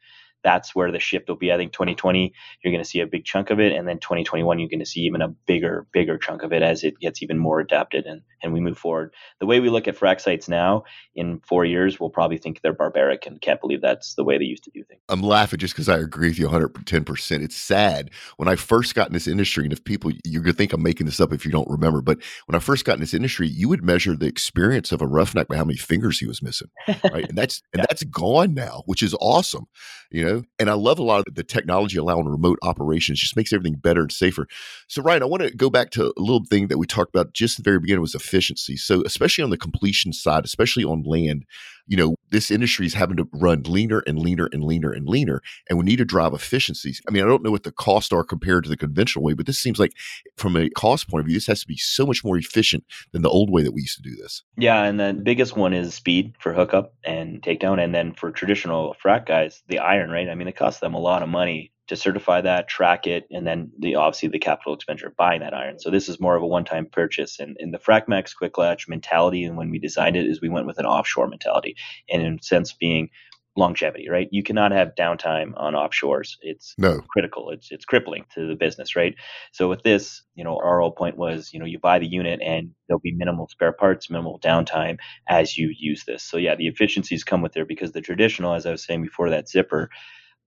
that's 0.45 0.75
where 0.75 0.91
the 0.91 0.99
shift 0.99 1.27
will 1.27 1.35
be. 1.35 1.51
I 1.51 1.57
think 1.57 1.73
2020, 1.73 2.31
you're 2.63 2.71
going 2.71 2.83
to 2.83 2.87
see 2.87 2.99
a 2.99 3.07
big 3.07 3.25
chunk 3.25 3.49
of 3.49 3.59
it. 3.59 3.73
And 3.73 3.87
then 3.87 3.97
2021, 3.97 4.59
you're 4.59 4.69
going 4.69 4.77
to 4.77 4.85
see 4.85 4.99
even 5.01 5.23
a 5.23 5.27
bigger, 5.27 5.87
bigger 5.91 6.19
chunk 6.19 6.43
of 6.43 6.53
it 6.53 6.61
as 6.61 6.83
it 6.83 6.99
gets 6.99 7.23
even 7.23 7.39
more 7.39 7.59
adapted 7.59 8.05
and, 8.05 8.21
and 8.43 8.53
we 8.53 8.59
move 8.59 8.77
forward. 8.77 9.11
The 9.39 9.47
way 9.47 9.59
we 9.59 9.69
look 9.69 9.87
at 9.87 9.97
frac 9.97 10.21
sites 10.21 10.47
now, 10.47 10.83
in 11.15 11.39
four 11.39 11.65
years, 11.65 11.99
we'll 11.99 12.11
probably 12.11 12.37
think 12.37 12.61
they're 12.61 12.73
barbaric 12.73 13.25
and 13.25 13.41
can't 13.41 13.59
believe 13.59 13.81
that's 13.81 14.13
the 14.13 14.23
way 14.23 14.37
they 14.37 14.45
used 14.45 14.63
to 14.65 14.71
do 14.71 14.83
things. 14.83 15.01
I'm 15.09 15.23
laughing 15.23 15.57
just 15.57 15.73
because 15.73 15.89
I 15.89 15.97
agree 15.97 16.27
with 16.29 16.37
you 16.37 16.47
110%. 16.47 17.43
It's 17.43 17.55
sad. 17.55 18.11
When 18.37 18.47
I 18.47 18.55
first 18.55 18.93
got 18.93 19.07
in 19.07 19.13
this 19.13 19.27
industry, 19.27 19.63
and 19.63 19.73
if 19.73 19.83
people, 19.83 20.11
you're 20.23 20.43
going 20.43 20.53
to 20.53 20.57
think 20.57 20.73
I'm 20.73 20.83
making 20.83 21.07
this 21.07 21.19
up 21.19 21.33
if 21.33 21.43
you 21.43 21.51
don't 21.51 21.69
remember, 21.69 22.03
but 22.03 22.19
when 22.45 22.55
I 22.55 22.59
first 22.59 22.85
got 22.85 22.93
in 22.93 23.01
this 23.01 23.15
industry, 23.15 23.47
you 23.47 23.67
would 23.69 23.83
measure 23.83 24.15
the 24.15 24.27
experience 24.27 24.91
of 24.91 25.01
a 25.01 25.07
roughneck 25.07 25.47
by 25.47 25.57
how 25.57 25.65
many 25.65 25.79
fingers 25.79 26.19
he 26.19 26.27
was 26.27 26.43
missing. 26.43 26.69
Right. 26.87 27.27
and 27.27 27.35
that's, 27.35 27.63
and 27.73 27.83
that's 27.89 28.03
gone 28.03 28.53
now, 28.53 28.83
which 28.85 29.01
is 29.01 29.15
awesome. 29.19 29.65
You 30.11 30.23
know, 30.23 30.34
and 30.59 30.69
I 30.69 30.73
love 30.73 30.99
a 30.99 31.03
lot 31.03 31.23
of 31.27 31.35
the 31.35 31.43
technology 31.43 31.97
allowing 31.97 32.27
remote 32.27 32.59
operations, 32.63 33.19
just 33.19 33.35
makes 33.35 33.53
everything 33.53 33.75
better 33.75 34.01
and 34.01 34.11
safer. 34.11 34.47
So, 34.87 35.01
Ryan, 35.01 35.23
I 35.23 35.27
want 35.27 35.43
to 35.43 35.55
go 35.55 35.69
back 35.69 35.91
to 35.91 36.13
a 36.17 36.21
little 36.21 36.43
thing 36.45 36.67
that 36.67 36.77
we 36.77 36.87
talked 36.87 37.13
about 37.13 37.33
just 37.33 37.59
at 37.59 37.63
the 37.63 37.69
very 37.69 37.79
beginning 37.79 38.01
was 38.01 38.15
efficiency. 38.15 38.77
So, 38.77 39.03
especially 39.05 39.43
on 39.43 39.49
the 39.49 39.57
completion 39.57 40.13
side, 40.13 40.45
especially 40.45 40.83
on 40.83 41.03
land, 41.03 41.45
you 41.87 41.97
know, 41.97 42.14
this 42.31 42.51
industry 42.51 42.85
is 42.85 42.93
having 42.93 43.17
to 43.17 43.27
run 43.33 43.63
leaner 43.63 43.99
and 44.07 44.19
leaner 44.19 44.49
and 44.51 44.63
leaner 44.63 44.91
and 44.91 45.07
leaner, 45.07 45.41
and 45.69 45.77
we 45.77 45.85
need 45.85 45.97
to 45.97 46.05
drive 46.05 46.33
efficiencies. 46.33 47.01
I 47.07 47.11
mean, 47.11 47.23
I 47.23 47.27
don't 47.27 47.43
know 47.43 47.51
what 47.51 47.63
the 47.63 47.71
costs 47.71 48.11
are 48.11 48.23
compared 48.23 48.63
to 48.63 48.69
the 48.69 48.77
conventional 48.77 49.23
way, 49.23 49.33
but 49.33 49.45
this 49.45 49.59
seems 49.59 49.79
like, 49.79 49.93
from 50.37 50.55
a 50.55 50.69
cost 50.69 51.09
point 51.09 51.21
of 51.21 51.27
view, 51.27 51.35
this 51.35 51.47
has 51.47 51.61
to 51.61 51.67
be 51.67 51.77
so 51.77 52.05
much 52.05 52.23
more 52.23 52.37
efficient 52.37 52.83
than 53.11 53.21
the 53.21 53.29
old 53.29 53.49
way 53.49 53.63
that 53.63 53.73
we 53.73 53.81
used 53.81 53.97
to 53.97 54.09
do 54.09 54.15
this. 54.15 54.43
Yeah, 54.57 54.83
and 54.83 54.99
the 54.99 55.13
biggest 55.13 55.55
one 55.55 55.73
is 55.73 55.93
speed 55.93 56.35
for 56.39 56.53
hookup 56.53 56.93
and 57.03 57.41
takedown, 57.41 57.83
and 57.83 57.93
then 57.93 58.13
for 58.13 58.31
traditional 58.31 58.95
frac 59.03 59.27
guys, 59.27 59.63
the 59.67 59.79
iron, 59.79 60.09
right? 60.09 60.29
I 60.29 60.35
mean, 60.35 60.47
it 60.47 60.55
costs 60.55 60.81
them 60.81 60.93
a 60.93 60.99
lot 60.99 61.23
of 61.23 61.29
money 61.29 61.71
to 61.87 61.95
certify 61.95 62.41
that, 62.41 62.67
track 62.67 63.05
it, 63.07 63.27
and 63.29 63.45
then 63.45 63.71
the 63.79 63.95
obviously 63.95 64.29
the 64.29 64.39
capital 64.39 64.73
expenditure 64.73 65.07
of 65.07 65.15
buying 65.15 65.41
that 65.41 65.53
iron. 65.53 65.79
So 65.79 65.89
this 65.89 66.09
is 66.09 66.19
more 66.19 66.35
of 66.35 66.43
a 66.43 66.47
one-time 66.47 66.87
purchase. 66.91 67.39
And 67.39 67.55
in 67.59 67.71
the 67.71 67.77
FracMax 67.77 68.35
Quick 68.35 68.57
Latch 68.57 68.87
mentality, 68.87 69.43
and 69.43 69.57
when 69.57 69.69
we 69.69 69.79
designed 69.79 70.15
it, 70.15 70.25
is 70.25 70.41
we 70.41 70.49
went 70.49 70.67
with 70.67 70.79
an 70.79 70.85
offshore 70.85 71.27
mentality, 71.27 71.75
and 72.09 72.21
in 72.21 72.39
a 72.39 72.43
sense 72.43 72.73
being 72.73 73.09
longevity, 73.57 74.09
right? 74.09 74.27
You 74.31 74.43
cannot 74.43 74.71
have 74.71 74.95
downtime 74.95 75.53
on 75.55 75.73
offshores. 75.73 76.35
It's 76.41 76.75
no. 76.77 77.01
critical. 77.09 77.51
It's 77.51 77.71
it's 77.71 77.85
crippling 77.85 78.25
to 78.33 78.47
the 78.47 78.55
business, 78.55 78.95
right? 78.95 79.15
So 79.51 79.69
with 79.69 79.83
this, 79.83 80.23
you 80.35 80.43
know, 80.43 80.57
our 80.57 80.81
whole 80.81 80.91
point 80.91 81.17
was, 81.17 81.51
you 81.53 81.59
know, 81.59 81.65
you 81.65 81.79
buy 81.79 81.99
the 81.99 82.07
unit 82.07 82.41
and 82.43 82.71
there'll 82.87 82.99
be 82.99 83.13
minimal 83.13 83.47
spare 83.47 83.71
parts, 83.71 84.09
minimal 84.09 84.39
downtime 84.39 84.97
as 85.27 85.57
you 85.57 85.73
use 85.77 86.03
this. 86.05 86.23
So 86.23 86.37
yeah, 86.37 86.55
the 86.55 86.67
efficiencies 86.67 87.23
come 87.23 87.41
with 87.41 87.53
there 87.53 87.65
because 87.65 87.91
the 87.91 88.01
traditional, 88.01 88.53
as 88.53 88.65
I 88.65 88.71
was 88.71 88.83
saying 88.83 89.03
before, 89.03 89.29
that 89.29 89.47
zipper 89.47 89.89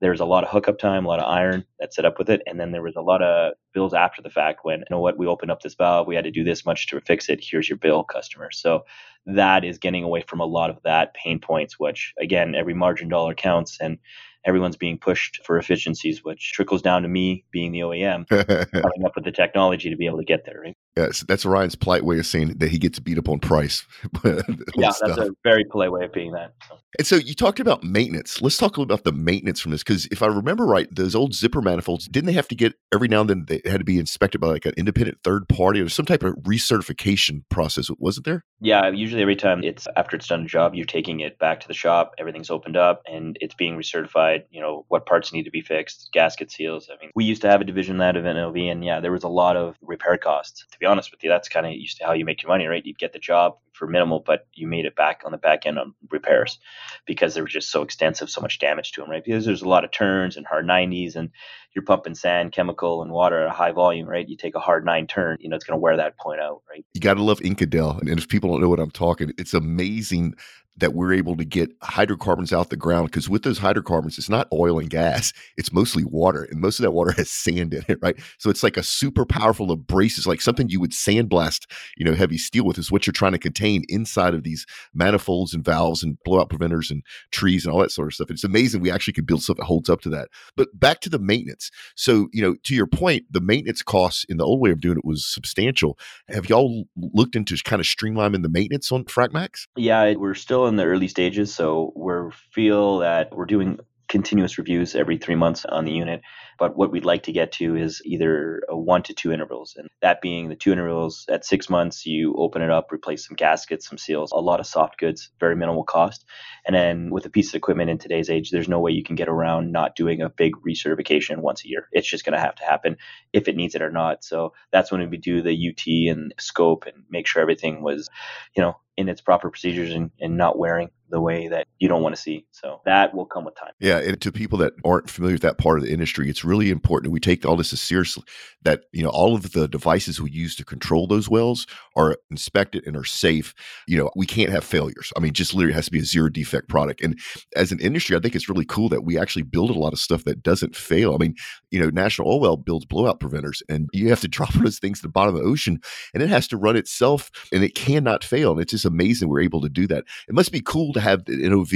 there 0.01 0.11
was 0.11 0.21
a 0.21 0.25
lot 0.25 0.45
of 0.45 0.51
hookup 0.51 0.79
time, 0.79 1.05
a 1.05 1.09
lot 1.09 1.19
of 1.19 1.29
iron 1.29 1.65
that 1.81 1.93
set 1.93 2.05
up 2.05 2.19
with 2.19 2.31
it, 2.31 2.43
and 2.47 2.59
then 2.59 2.73
there 2.73 2.83
was 2.83 2.97
a 2.97 3.01
lot 3.01 3.23
of 3.23 3.55
bills 3.75 3.95
after 3.95 4.23
the 4.23 4.31
fact 4.31 4.61
when 4.63 4.81
you 4.81 4.87
know 4.91 5.01
what 5.01 5.19
we 5.19 5.27
opened 5.27 5.51
up 5.51 5.63
this 5.63 5.75
valve, 5.75 6.07
we 6.07 6.15
had 6.15 6.25
to 6.25 6.31
do 6.31 6.45
this 6.45 6.65
much 6.65 6.87
to 6.89 7.01
fix 7.01 7.29
it. 7.29 7.41
Here's 7.43 7.69
your 7.69 7.79
bill, 7.79 8.05
customer. 8.05 8.51
So 8.53 8.85
that 9.27 9.65
is 9.65 9.79
getting 9.79 10.05
away 10.05 10.23
from 10.23 10.41
a 10.41 10.47
lot 10.47 10.71
of 10.71 10.79
that 10.85 11.15
pain 11.15 11.41
points, 11.41 11.79
which 11.79 12.15
again, 12.21 12.55
every 12.55 12.75
margin 12.75 13.09
dollar 13.09 13.35
counts, 13.35 13.79
and 13.81 13.99
everyone's 14.45 14.77
being 14.77 14.99
pushed 14.99 15.41
for 15.45 15.59
efficiencies, 15.59 16.25
which 16.25 16.53
trickles 16.53 16.83
down 16.83 17.03
to 17.03 17.09
me 17.09 17.45
being 17.51 17.73
the 17.73 17.81
OEM, 17.81 18.29
coming 18.73 19.05
up 19.05 19.15
with 19.15 19.25
the 19.25 19.33
technology 19.33 19.91
to 19.91 19.97
be 19.97 20.07
able 20.07 20.19
to 20.19 20.25
get 20.25 20.45
there. 20.45 20.61
Right? 20.65 20.77
Yes, 20.99 21.25
that's 21.29 21.45
Ryan's 21.45 21.77
polite 21.77 22.05
way 22.05 22.19
of 22.19 22.27
saying 22.27 22.59
that 22.59 22.71
he 22.71 22.77
gets 22.77 22.99
beat 22.99 23.19
up 23.19 23.29
on 23.29 23.39
price. 23.39 23.87
yeah, 24.25 24.41
stuff. 24.91 25.17
that's 25.17 25.19
a 25.19 25.31
very 25.45 25.65
polite 25.71 25.93
way 25.93 26.05
of 26.05 26.13
being 26.13 26.33
that. 26.33 26.55
And 26.99 27.07
so 27.07 27.15
you 27.15 27.35
talked 27.35 27.61
about 27.61 27.85
maintenance. 27.85 28.43
Let's 28.43 28.57
talk 28.57 28.77
a 28.77 28.81
little 28.81 28.93
about 28.93 29.05
the 29.05 29.13
maintenance 29.13 29.61
from 29.61 29.71
this 29.71 29.85
because 29.85 30.07
if 30.07 30.25
I 30.25 30.27
remember 30.27 30.67
right, 30.67 30.89
those 30.93 31.15
old 31.15 31.35
zipper 31.35 31.63
manifolds 31.63 32.09
didn't 32.09 32.27
they 32.27 32.33
have 32.33 32.49
to 32.49 32.57
get 32.57 32.75
every 32.93 33.07
now 33.07 33.21
and 33.21 33.31
then 33.31 33.45
they 33.47 33.61
had 33.65 33.79
to 33.79 33.85
be 33.85 34.01
inspected 34.01 34.41
by 34.41 34.49
like 34.49 34.67
an 34.67 34.75
independent 34.77 35.19
third 35.23 35.49
party 35.49 35.81
or 35.81 35.89
some 35.89 36.05
type 36.05 36.25
of 36.25 36.35
recertification 36.39 37.43
process, 37.49 37.89
wasn't 38.01 38.27
there? 38.27 38.45
Yeah, 38.61 38.89
usually 38.89 39.23
every 39.23 39.37
time 39.37 39.63
it's 39.63 39.87
after 39.97 40.17
it's 40.17 40.27
done 40.27 40.43
a 40.43 40.47
job, 40.47 40.75
you're 40.75 40.85
taking 40.85 41.21
it 41.21 41.39
back 41.39 41.61
to 41.61 41.69
the 41.69 41.75
shop, 41.75 42.15
everything's 42.19 42.51
opened 42.51 42.77
up, 42.77 43.03
and 43.07 43.39
it's 43.41 43.55
being 43.55 43.77
recertified. 43.77 44.45
You 44.51 44.61
know 44.61 44.85
what 44.89 45.07
parts 45.07 45.33
need 45.33 45.45
to 45.45 45.51
be 45.53 45.61
fixed, 45.61 46.09
gasket 46.13 46.51
seals. 46.51 46.91
I 46.91 47.01
mean, 47.01 47.13
we 47.15 47.25
used 47.25 47.43
to 47.43 47.49
have 47.49 47.61
a 47.61 47.65
division 47.65 47.99
that 47.99 48.17
of 48.17 48.25
NOV, 48.25 48.57
and 48.57 48.85
yeah, 48.85 48.99
there 48.99 49.13
was 49.13 49.23
a 49.23 49.29
lot 49.29 49.57
of 49.57 49.77
repair 49.81 50.19
costs. 50.19 50.67
To 50.73 50.79
be 50.81 50.87
honest 50.87 51.13
with 51.13 51.23
you, 51.23 51.31
that's 51.31 51.49
kind 51.49 51.67
of 51.67 51.73
used 51.73 51.99
to 51.99 52.05
how 52.05 52.15
you 52.15 52.25
make 52.25 52.43
your 52.43 52.49
money, 52.49 52.67
right? 52.67 52.85
You'd 52.85 52.99
get 52.99 53.13
the 53.13 53.21
job 53.21 53.59
for 53.79 53.87
minimal, 53.87 54.21
but 54.21 54.47
you 54.55 54.67
made 54.67 54.85
it 54.85 54.97
back 54.97 55.23
on 55.25 55.33
the 55.33 55.39
back 55.39 55.65
end 55.65 55.79
on 55.79 55.95
repairs 56.11 56.59
because 57.07 57.35
they 57.35 57.41
were 57.41 57.47
just 57.47 57.71
so 57.71 57.83
extensive, 57.83 58.29
so 58.29 58.41
much 58.41 58.59
damage 58.59 58.93
to 58.93 59.01
them, 59.01 59.11
right? 59.11 59.25
Because 59.25 59.47
there's 59.47 59.63
a 59.63 59.69
lot 59.69 59.85
of 59.85 59.91
turns 59.91 60.37
and 60.37 60.47
hard 60.47 60.67
90s, 60.67 61.17
and 61.17 61.31
you're 61.75 61.85
pumping 61.85 62.15
sand, 62.15 62.53
chemical, 62.53 63.03
and 63.03 63.13
water 63.13 63.41
at 63.43 63.51
a 63.51 63.55
high 63.55 63.73
volume, 63.73 64.09
right? 64.09 64.29
You 64.29 64.37
take 64.37 64.55
a 64.55 64.61
hard 64.61 64.85
nine 64.85 65.07
turn, 65.07 65.39
you 65.41 65.49
know, 65.49 65.57
it's 65.57 65.65
going 65.65 65.77
to 65.77 65.81
wear 65.81 65.97
that 65.97 66.19
point 66.19 66.41
out, 66.41 66.63
right? 66.69 66.85
You 66.95 67.01
got 67.01 67.15
to 67.15 67.23
love 67.23 67.41
Inconel. 67.41 68.01
And 68.01 68.19
if 68.19 68.29
people 68.29 68.51
don't 68.51 68.61
know 68.61 68.69
what 68.69 68.81
I'm 68.81 68.91
talking, 68.91 69.33
it's 69.39 69.55
amazing 69.55 70.35
that 70.79 70.95
we're 70.95 71.13
able 71.13 71.37
to 71.37 71.45
get 71.45 71.71
hydrocarbons 71.83 72.53
out 72.53 72.71
the 72.71 72.77
ground 72.77 73.09
because 73.09 73.29
with 73.29 73.43
those 73.43 73.59
hydrocarbons 73.59 74.17
it's 74.17 74.29
not 74.29 74.49
oil 74.53 74.79
and 74.79 74.91
gas 74.91 75.33
it's 75.57 75.73
mostly 75.73 76.05
water 76.05 76.45
and 76.51 76.61
most 76.61 76.79
of 76.79 76.83
that 76.83 76.93
water 76.93 77.11
has 77.17 77.31
sand 77.31 77.75
in 77.75 77.85
it 77.89 77.99
right 78.01 78.19
so 78.39 78.49
it's 78.49 78.63
like 78.63 78.77
a 78.77 78.83
super 78.83 79.25
powerful 79.25 79.71
abrasive 79.71 80.27
like 80.27 80.41
something 80.41 80.69
you 80.69 80.81
would 80.81 80.93
sandblast 80.93 81.67
you 81.97 82.05
know 82.05 82.15
heavy 82.15 82.39
steel 82.39 82.65
with 82.65 82.79
is 82.79 82.91
what 82.91 83.07
you're 83.07 83.13
trying 83.13 83.33
to 83.33 83.39
contain 83.39 83.68
inside 83.89 84.35
of 84.35 84.43
these 84.43 84.67
manifolds 84.95 85.55
and 85.55 85.65
valves 85.65 86.03
and 86.03 86.19
blowout 86.25 86.49
preventers 86.49 86.91
and 86.91 87.03
trees 87.31 87.65
and 87.65 87.73
all 87.73 87.81
that 87.81 87.91
sort 87.91 88.09
of 88.09 88.15
stuff. 88.15 88.31
It's 88.31 88.45
amazing 88.45 88.81
we 88.81 88.91
actually 88.91 89.15
could 89.15 89.27
build 89.27 89.43
stuff 89.43 89.57
that 89.57 89.65
holds 89.65 89.89
up 89.89 90.01
to 90.03 90.11
that. 90.11 90.29
But 90.57 90.69
back 90.79 91.01
to 91.01 91.11
the 91.11 91.19
maintenance. 91.19 91.71
So 91.95 92.29
you 92.33 92.43
know 92.43 92.57
to 92.65 92.75
your 92.75 92.87
point 92.87 93.25
the 93.31 93.41
maintenance 93.41 93.83
costs 93.83 94.25
in 94.29 94.37
the 94.37 94.45
old 94.45 94.61
way 94.61 94.71
of 94.71 94.81
doing 94.81 94.99
it 94.99 95.05
was 95.05 95.27
substantial. 95.27 95.99
Have 96.29 96.49
y'all 96.49 96.85
looked 96.97 97.37
into 97.37 97.57
kind 97.65 97.81
of 97.81 97.87
streamlining 97.87 98.43
the 98.43 98.49
maintenance 98.49 98.93
on 98.93 99.05
fracmax 99.05 99.67
yeah 99.77 100.15
we're 100.15 100.35
still 100.35 100.67
in 100.67 100.77
the 100.77 100.85
early 100.85 101.09
stages, 101.09 101.55
so 101.55 101.93
we 101.97 102.13
feel 102.53 102.99
that 102.99 103.35
we're 103.35 103.47
doing 103.47 103.79
continuous 104.09 104.59
reviews 104.59 104.95
every 104.95 105.19
three 105.19 105.35
months 105.35 105.65
on 105.65 105.85
the 105.85 105.93
unit. 105.93 106.23
But 106.59 106.77
what 106.77 106.91
we'd 106.91 107.05
like 107.05 107.23
to 107.25 107.33
get 107.33 107.53
to 107.53 107.77
is 107.77 108.03
either 108.05 108.63
one 108.69 109.03
to 109.05 109.15
two 109.15 109.33
intervals. 109.33 109.75
And 109.77 109.89
that 110.03 110.21
being 110.21 110.49
the 110.49 110.57
two 110.57 110.73
intervals 110.73 111.25
at 111.29 111.45
six 111.45 111.71
months, 111.71 112.05
you 112.05 112.35
open 112.37 112.63
it 112.63 112.71
up, 112.71 112.91
replace 112.93 113.27
some 113.27 113.37
gaskets, 113.37 113.89
some 113.89 113.99
seals, 113.99 114.33
a 114.33 114.41
lot 114.41 114.59
of 114.59 114.67
soft 114.67 114.99
goods, 114.99 115.31
very 115.39 115.55
minimal 115.55 115.85
cost. 115.85 116.25
And 116.67 116.75
then 116.75 117.11
with 117.11 117.27
a 117.27 117.31
piece 117.31 117.49
of 117.51 117.55
equipment 117.55 117.91
in 117.91 117.99
today's 117.99 118.29
age, 118.29 118.51
there's 118.51 118.69
no 118.69 118.81
way 118.81 118.91
you 118.91 119.05
can 119.05 119.15
get 119.15 119.29
around 119.29 119.71
not 119.71 119.95
doing 119.95 120.21
a 120.21 120.31
big 120.31 120.55
recertification 120.67 121.39
once 121.39 121.65
a 121.65 121.69
year. 121.69 121.89
It's 121.93 122.09
just 122.09 122.25
going 122.25 122.35
to 122.35 122.45
have 122.45 122.57
to 122.57 122.65
happen 122.65 122.97
if 123.33 123.47
it 123.47 123.57
needs 123.57 123.75
it 123.75 123.83
or 123.83 123.91
not. 123.91 124.25
So 124.25 124.53
that's 124.73 124.91
when 124.91 125.09
we 125.11 125.17
do 125.17 125.43
the 125.43 125.69
UT 125.69 126.13
and 126.13 126.35
scope 126.41 126.87
and 126.87 127.05
make 127.09 127.27
sure 127.27 127.41
everything 127.41 127.83
was, 127.83 128.11
you 128.57 128.63
know, 128.63 128.77
in 128.97 129.09
its 129.09 129.21
proper 129.21 129.49
procedures 129.49 129.93
and, 129.93 130.11
and 130.21 130.37
not 130.37 130.59
wearing 130.59 130.91
the 131.11 131.21
way 131.21 131.49
that 131.49 131.67
you 131.79 131.89
don't 131.89 132.03
want 132.03 132.15
to 132.15 132.21
see. 132.21 132.47
So 132.51 132.81
that 132.85 133.15
will 133.15 133.27
come 133.27 133.45
with 133.45 133.57
time. 133.57 133.73
Yeah, 133.81 133.99
and 133.99 134.21
to 134.21 134.33
people 134.33 134.59
that 134.59 134.75
aren't 134.85 135.11
familiar 135.11 135.35
with 135.35 135.43
that 135.43 135.59
part 135.59 135.79
of 135.79 135.85
the 135.85 135.93
industry, 135.93 136.29
it's 136.29 136.45
really 136.45 136.71
important. 136.71 137.13
We 137.13 137.21
take 137.21 137.45
all 137.45 137.57
this 137.57 137.73
as 137.73 137.81
seriously 137.81 138.25
that 138.63 138.83
you 138.93 139.03
know 139.03 139.11
all 139.11 139.35
of 139.35 139.53
the 139.53 139.69
devices 139.69 140.21
we 140.21 140.31
use 140.31 140.57
to 140.57 140.65
control 140.65 141.07
those 141.07 141.29
wells 141.29 141.67
are 141.97 142.17
inspected 142.31 142.87
and 142.87 142.97
are 142.97 143.05
safe. 143.05 143.55
You 143.87 143.99
know, 143.99 144.11
we 144.17 144.27
can't 144.27 144.51
have 144.51 144.65
failures. 144.65 145.13
I 145.17 145.21
mean, 145.21 145.33
just 145.33 145.55
literally 145.55 145.75
has 145.75 145.87
to 145.87 145.93
be 145.93 146.01
a 146.01 146.05
zero 146.05 146.29
defect 146.29 146.69
product. 146.69 147.03
And 147.03 147.19
as 147.57 147.73
an 147.73 147.81
industry, 147.81 148.17
I 148.17 148.21
think 148.21 148.35
it's 148.35 148.49
really 148.49 148.65
cool 148.65 148.89
that 148.91 149.05
we 149.05 149.19
actually 149.19 149.43
build 149.43 149.71
a 149.71 149.79
lot 149.79 149.93
of 149.93 149.99
stuff 149.99 150.25
that 150.25 150.43
doesn't 150.43 150.77
fail. 150.77 151.15
I 151.15 151.19
mean, 151.19 151.35
you 151.71 151.81
know, 151.81 151.91
National 151.91 152.29
Oilwell 152.29 152.65
builds 152.65 152.85
blowout 152.85 153.21
preventers, 153.21 153.63
and 153.69 153.89
you 153.93 154.09
have 154.11 154.21
to 154.21 154.29
drop 154.39 154.53
those 154.55 154.79
things 154.79 154.99
to 154.99 155.03
the 155.03 155.13
bottom 155.13 155.35
of 155.35 155.43
the 155.43 155.49
ocean, 155.49 155.81
and 156.15 156.23
it 156.23 156.29
has 156.29 156.49
to 156.49 156.57
run 156.57 156.77
itself, 156.77 157.31
and 157.53 157.65
it 157.65 157.75
cannot 157.75 158.25
fail. 158.25 158.53
And 158.53 158.61
it's 158.61 158.73
just 158.73 158.85
amazing 158.85 159.29
we're 159.29 159.41
able 159.41 159.61
to 159.63 159.69
do 159.69 159.87
that. 159.89 160.05
It 160.29 160.35
must 160.35 160.53
be 160.53 160.61
cool 160.61 160.93
to 160.99 161.09
have 161.09 161.25
the 161.25 161.49
NOV 161.49 161.73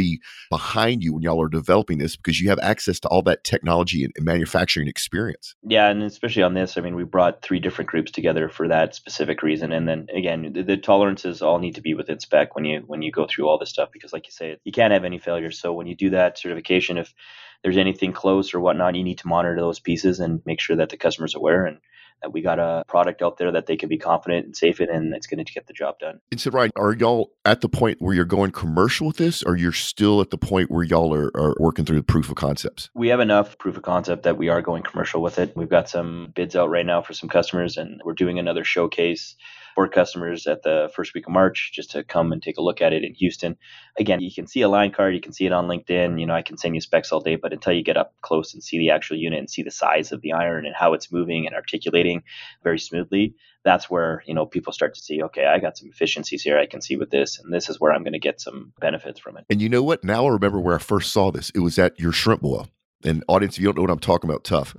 behind 0.51 1.03
you 1.03 1.15
when 1.15 1.23
y'all 1.23 1.43
are 1.43 1.49
developing 1.49 1.99
this 1.99 2.17
because 2.17 2.41
you 2.41 2.49
have 2.49 2.59
access 2.61 3.01
to 3.01 3.09
all 3.09 3.23
that 3.23 3.45
technology 3.45 4.05
and, 4.05 4.13
and 4.17 4.25
manufacturing 4.25 4.89
experience. 4.89 5.55
Yeah, 5.63 5.89
and 5.89 6.03
especially 6.03 6.43
on 6.43 6.55
this, 6.55 6.77
I 6.77 6.81
mean, 6.81 6.95
we 6.95 7.05
brought 7.05 7.43
three 7.43 7.61
different 7.61 7.91
groups 7.91 8.11
together 8.11 8.49
for 8.49 8.69
that 8.69 8.95
specific 8.95 9.43
reason. 9.43 9.73
And 9.73 9.89
then 9.89 10.07
again, 10.15 10.53
the, 10.53 10.63
the 10.63 10.77
tolerances 10.77 11.43
all 11.43 11.59
need 11.59 11.75
to 11.77 11.81
be 11.81 11.95
within 11.95 12.21
spec 12.21 12.55
when 12.55 12.65
you 12.65 12.83
when 12.87 13.03
you 13.03 13.11
go 13.11 13.27
through 13.27 13.49
all 13.49 13.59
this 13.59 13.71
stuff 13.71 13.91
because, 13.93 14.13
like 14.13 14.27
you 14.27 14.33
say, 14.33 14.57
you 14.65 14.73
can't 14.73 14.93
have 14.93 15.05
any 15.05 15.19
failures. 15.19 15.61
So 15.61 15.73
when 15.73 15.87
you 15.87 15.97
do 15.97 16.11
that 16.11 16.39
certification, 16.39 16.99
if 16.99 17.15
there's 17.63 17.77
anything 17.77 18.13
close 18.13 18.55
or 18.55 18.61
whatnot, 18.61 18.97
you 18.97 19.05
need 19.05 19.19
to 19.19 19.29
monitor 19.29 19.57
those 19.57 19.81
pieces 19.81 20.21
and 20.21 20.43
make 20.45 20.61
sure 20.61 20.77
that 20.77 20.89
the 20.89 20.97
customer's 20.97 21.35
aware 21.35 21.65
and 21.65 21.79
that 22.23 22.33
we 22.33 22.41
got 22.41 22.59
a 22.59 22.85
product 22.89 23.23
out 23.23 23.37
there 23.37 23.53
that 23.53 23.67
they 23.67 23.77
can 23.77 23.89
be 23.89 23.99
confident 23.99 24.47
and 24.47 24.57
safe 24.57 24.81
in 24.81 24.89
and 24.91 25.15
it's 25.15 25.27
going 25.27 25.45
to 25.45 25.53
get 25.53 25.67
the 25.67 25.73
job 25.73 25.99
done. 25.99 26.21
And 26.31 26.41
so, 26.41 26.51
Ryan, 26.51 26.71
are 26.77 26.95
y'all 26.95 27.33
at 27.45 27.61
the 27.61 27.69
point 27.69 27.99
where 28.01 28.15
you're 28.15 28.25
going 28.25 28.53
commercial 28.53 29.07
with 29.07 29.17
this 29.17 29.43
or 29.43 29.57
you're 29.57 29.73
still 29.73 30.21
at 30.21 30.31
the 30.31 30.39
point 30.39 30.71
where 30.71 30.85
y'all 30.85 31.15
are, 31.15 31.31
are 31.35 31.55
working 31.59 31.85
through 31.85 31.99
the 31.99 32.03
proof 32.03 32.29
of 32.29 32.37
concepts? 32.37 32.91
We 32.95 33.09
have 33.09 33.21
enough 33.21 33.59
proof 33.59 33.77
of 33.77 33.83
concept 33.83 34.23
that 34.23 34.39
we 34.39 34.49
are 34.49 34.63
going 34.63 34.83
commercial 34.83 35.23
with 35.23 35.39
it. 35.39 35.57
We've 35.57 35.69
got 35.69 35.89
some 35.89 36.33
bids 36.35 36.57
out 36.57 36.71
right 36.71 36.87
now 36.87 37.03
for 37.03 37.13
some 37.13 37.29
customers 37.29 37.77
and 37.77 38.01
we're 38.05 38.15
doing 38.15 38.39
another 38.39 38.65
showcase 38.65 39.37
for 39.75 39.89
customers 39.89 40.47
at 40.47 40.63
the 40.63 40.91
first 40.95 41.15
week 41.15 41.27
of 41.27 41.33
March 41.33 41.71
just 41.73 41.93
to 41.93 42.05
come 42.05 42.33
and 42.33 42.43
take 42.43 42.59
a 42.59 42.63
look 42.63 42.83
at 42.83 42.93
it 42.93 43.05
in 43.05 43.15
Houston. 43.15 43.57
Again, 43.99 44.21
you 44.21 44.33
can 44.33 44.47
see 44.47 44.63
a 44.63 44.69
line 44.69 44.93
card, 44.93 45.15
you 45.15 45.21
can 45.21 45.33
see 45.33 45.47
it 45.47 45.53
on 45.53 45.67
LinkedIn. 45.67 46.21
You 46.21 46.27
know, 46.27 46.35
I 46.35 46.43
can 46.43 46.59
send 46.59 46.75
you 46.75 46.81
specs 46.81 47.13
all 47.13 47.21
day, 47.21 47.37
but 47.37 47.53
until 47.53 47.73
you 47.73 47.83
get 47.83 47.97
up 47.97 48.15
close 48.21 48.55
and 48.55 48.63
see 48.63 48.79
the 48.79 48.91
actual 48.91 49.17
unit 49.17 49.39
and 49.39 49.51
see 49.51 49.63
the 49.63 49.71
size 49.71 50.13
of 50.13 50.21
the 50.21 50.33
iron 50.33 50.67
and 50.67 50.75
how 50.75 50.95
it's 50.95 51.13
moving 51.13 51.47
and 51.47 51.55
articulating 51.55 52.23
very 52.63 52.79
smoothly, 52.79 53.35
that's 53.65 53.89
where 53.89 54.23
you 54.27 54.35
know 54.35 54.47
people 54.47 54.73
start 54.73 54.95
to 54.95 55.01
see 55.01 55.23
okay 55.23 55.47
i 55.47 55.59
got 55.59 55.77
some 55.77 55.89
efficiencies 55.89 56.43
here 56.43 56.59
i 56.59 56.67
can 56.67 56.81
see 56.81 56.97
with 56.97 57.11
this 57.11 57.39
and 57.39 57.53
this 57.53 57.69
is 57.69 57.81
where 57.81 57.93
i'm 57.93 58.03
going 58.03 58.13
to 58.13 58.19
get 58.19 58.41
some 58.41 58.73
benefits 58.81 59.21
from 59.21 59.37
it 59.37 59.45
and 59.51 59.63
you 59.63 59.69
know 59.69 59.83
what 59.83 60.03
now 60.03 60.27
i 60.27 60.31
remember 60.31 60.59
where 60.59 60.75
i 60.75 60.79
first 60.79 61.13
saw 61.13 61.31
this 61.31 61.51
it 61.51 61.61
was 61.61 61.79
at 61.79 61.99
your 61.99 62.13
shrimp 62.13 62.43
boil 62.43 62.69
and 63.05 63.25
audience, 63.29 63.57
if 63.57 63.61
you 63.61 63.67
don't 63.67 63.77
know 63.77 63.83
what 63.83 63.91
I'm 63.91 63.99
talking 63.99 64.29
about, 64.29 64.45
tough. 64.45 64.75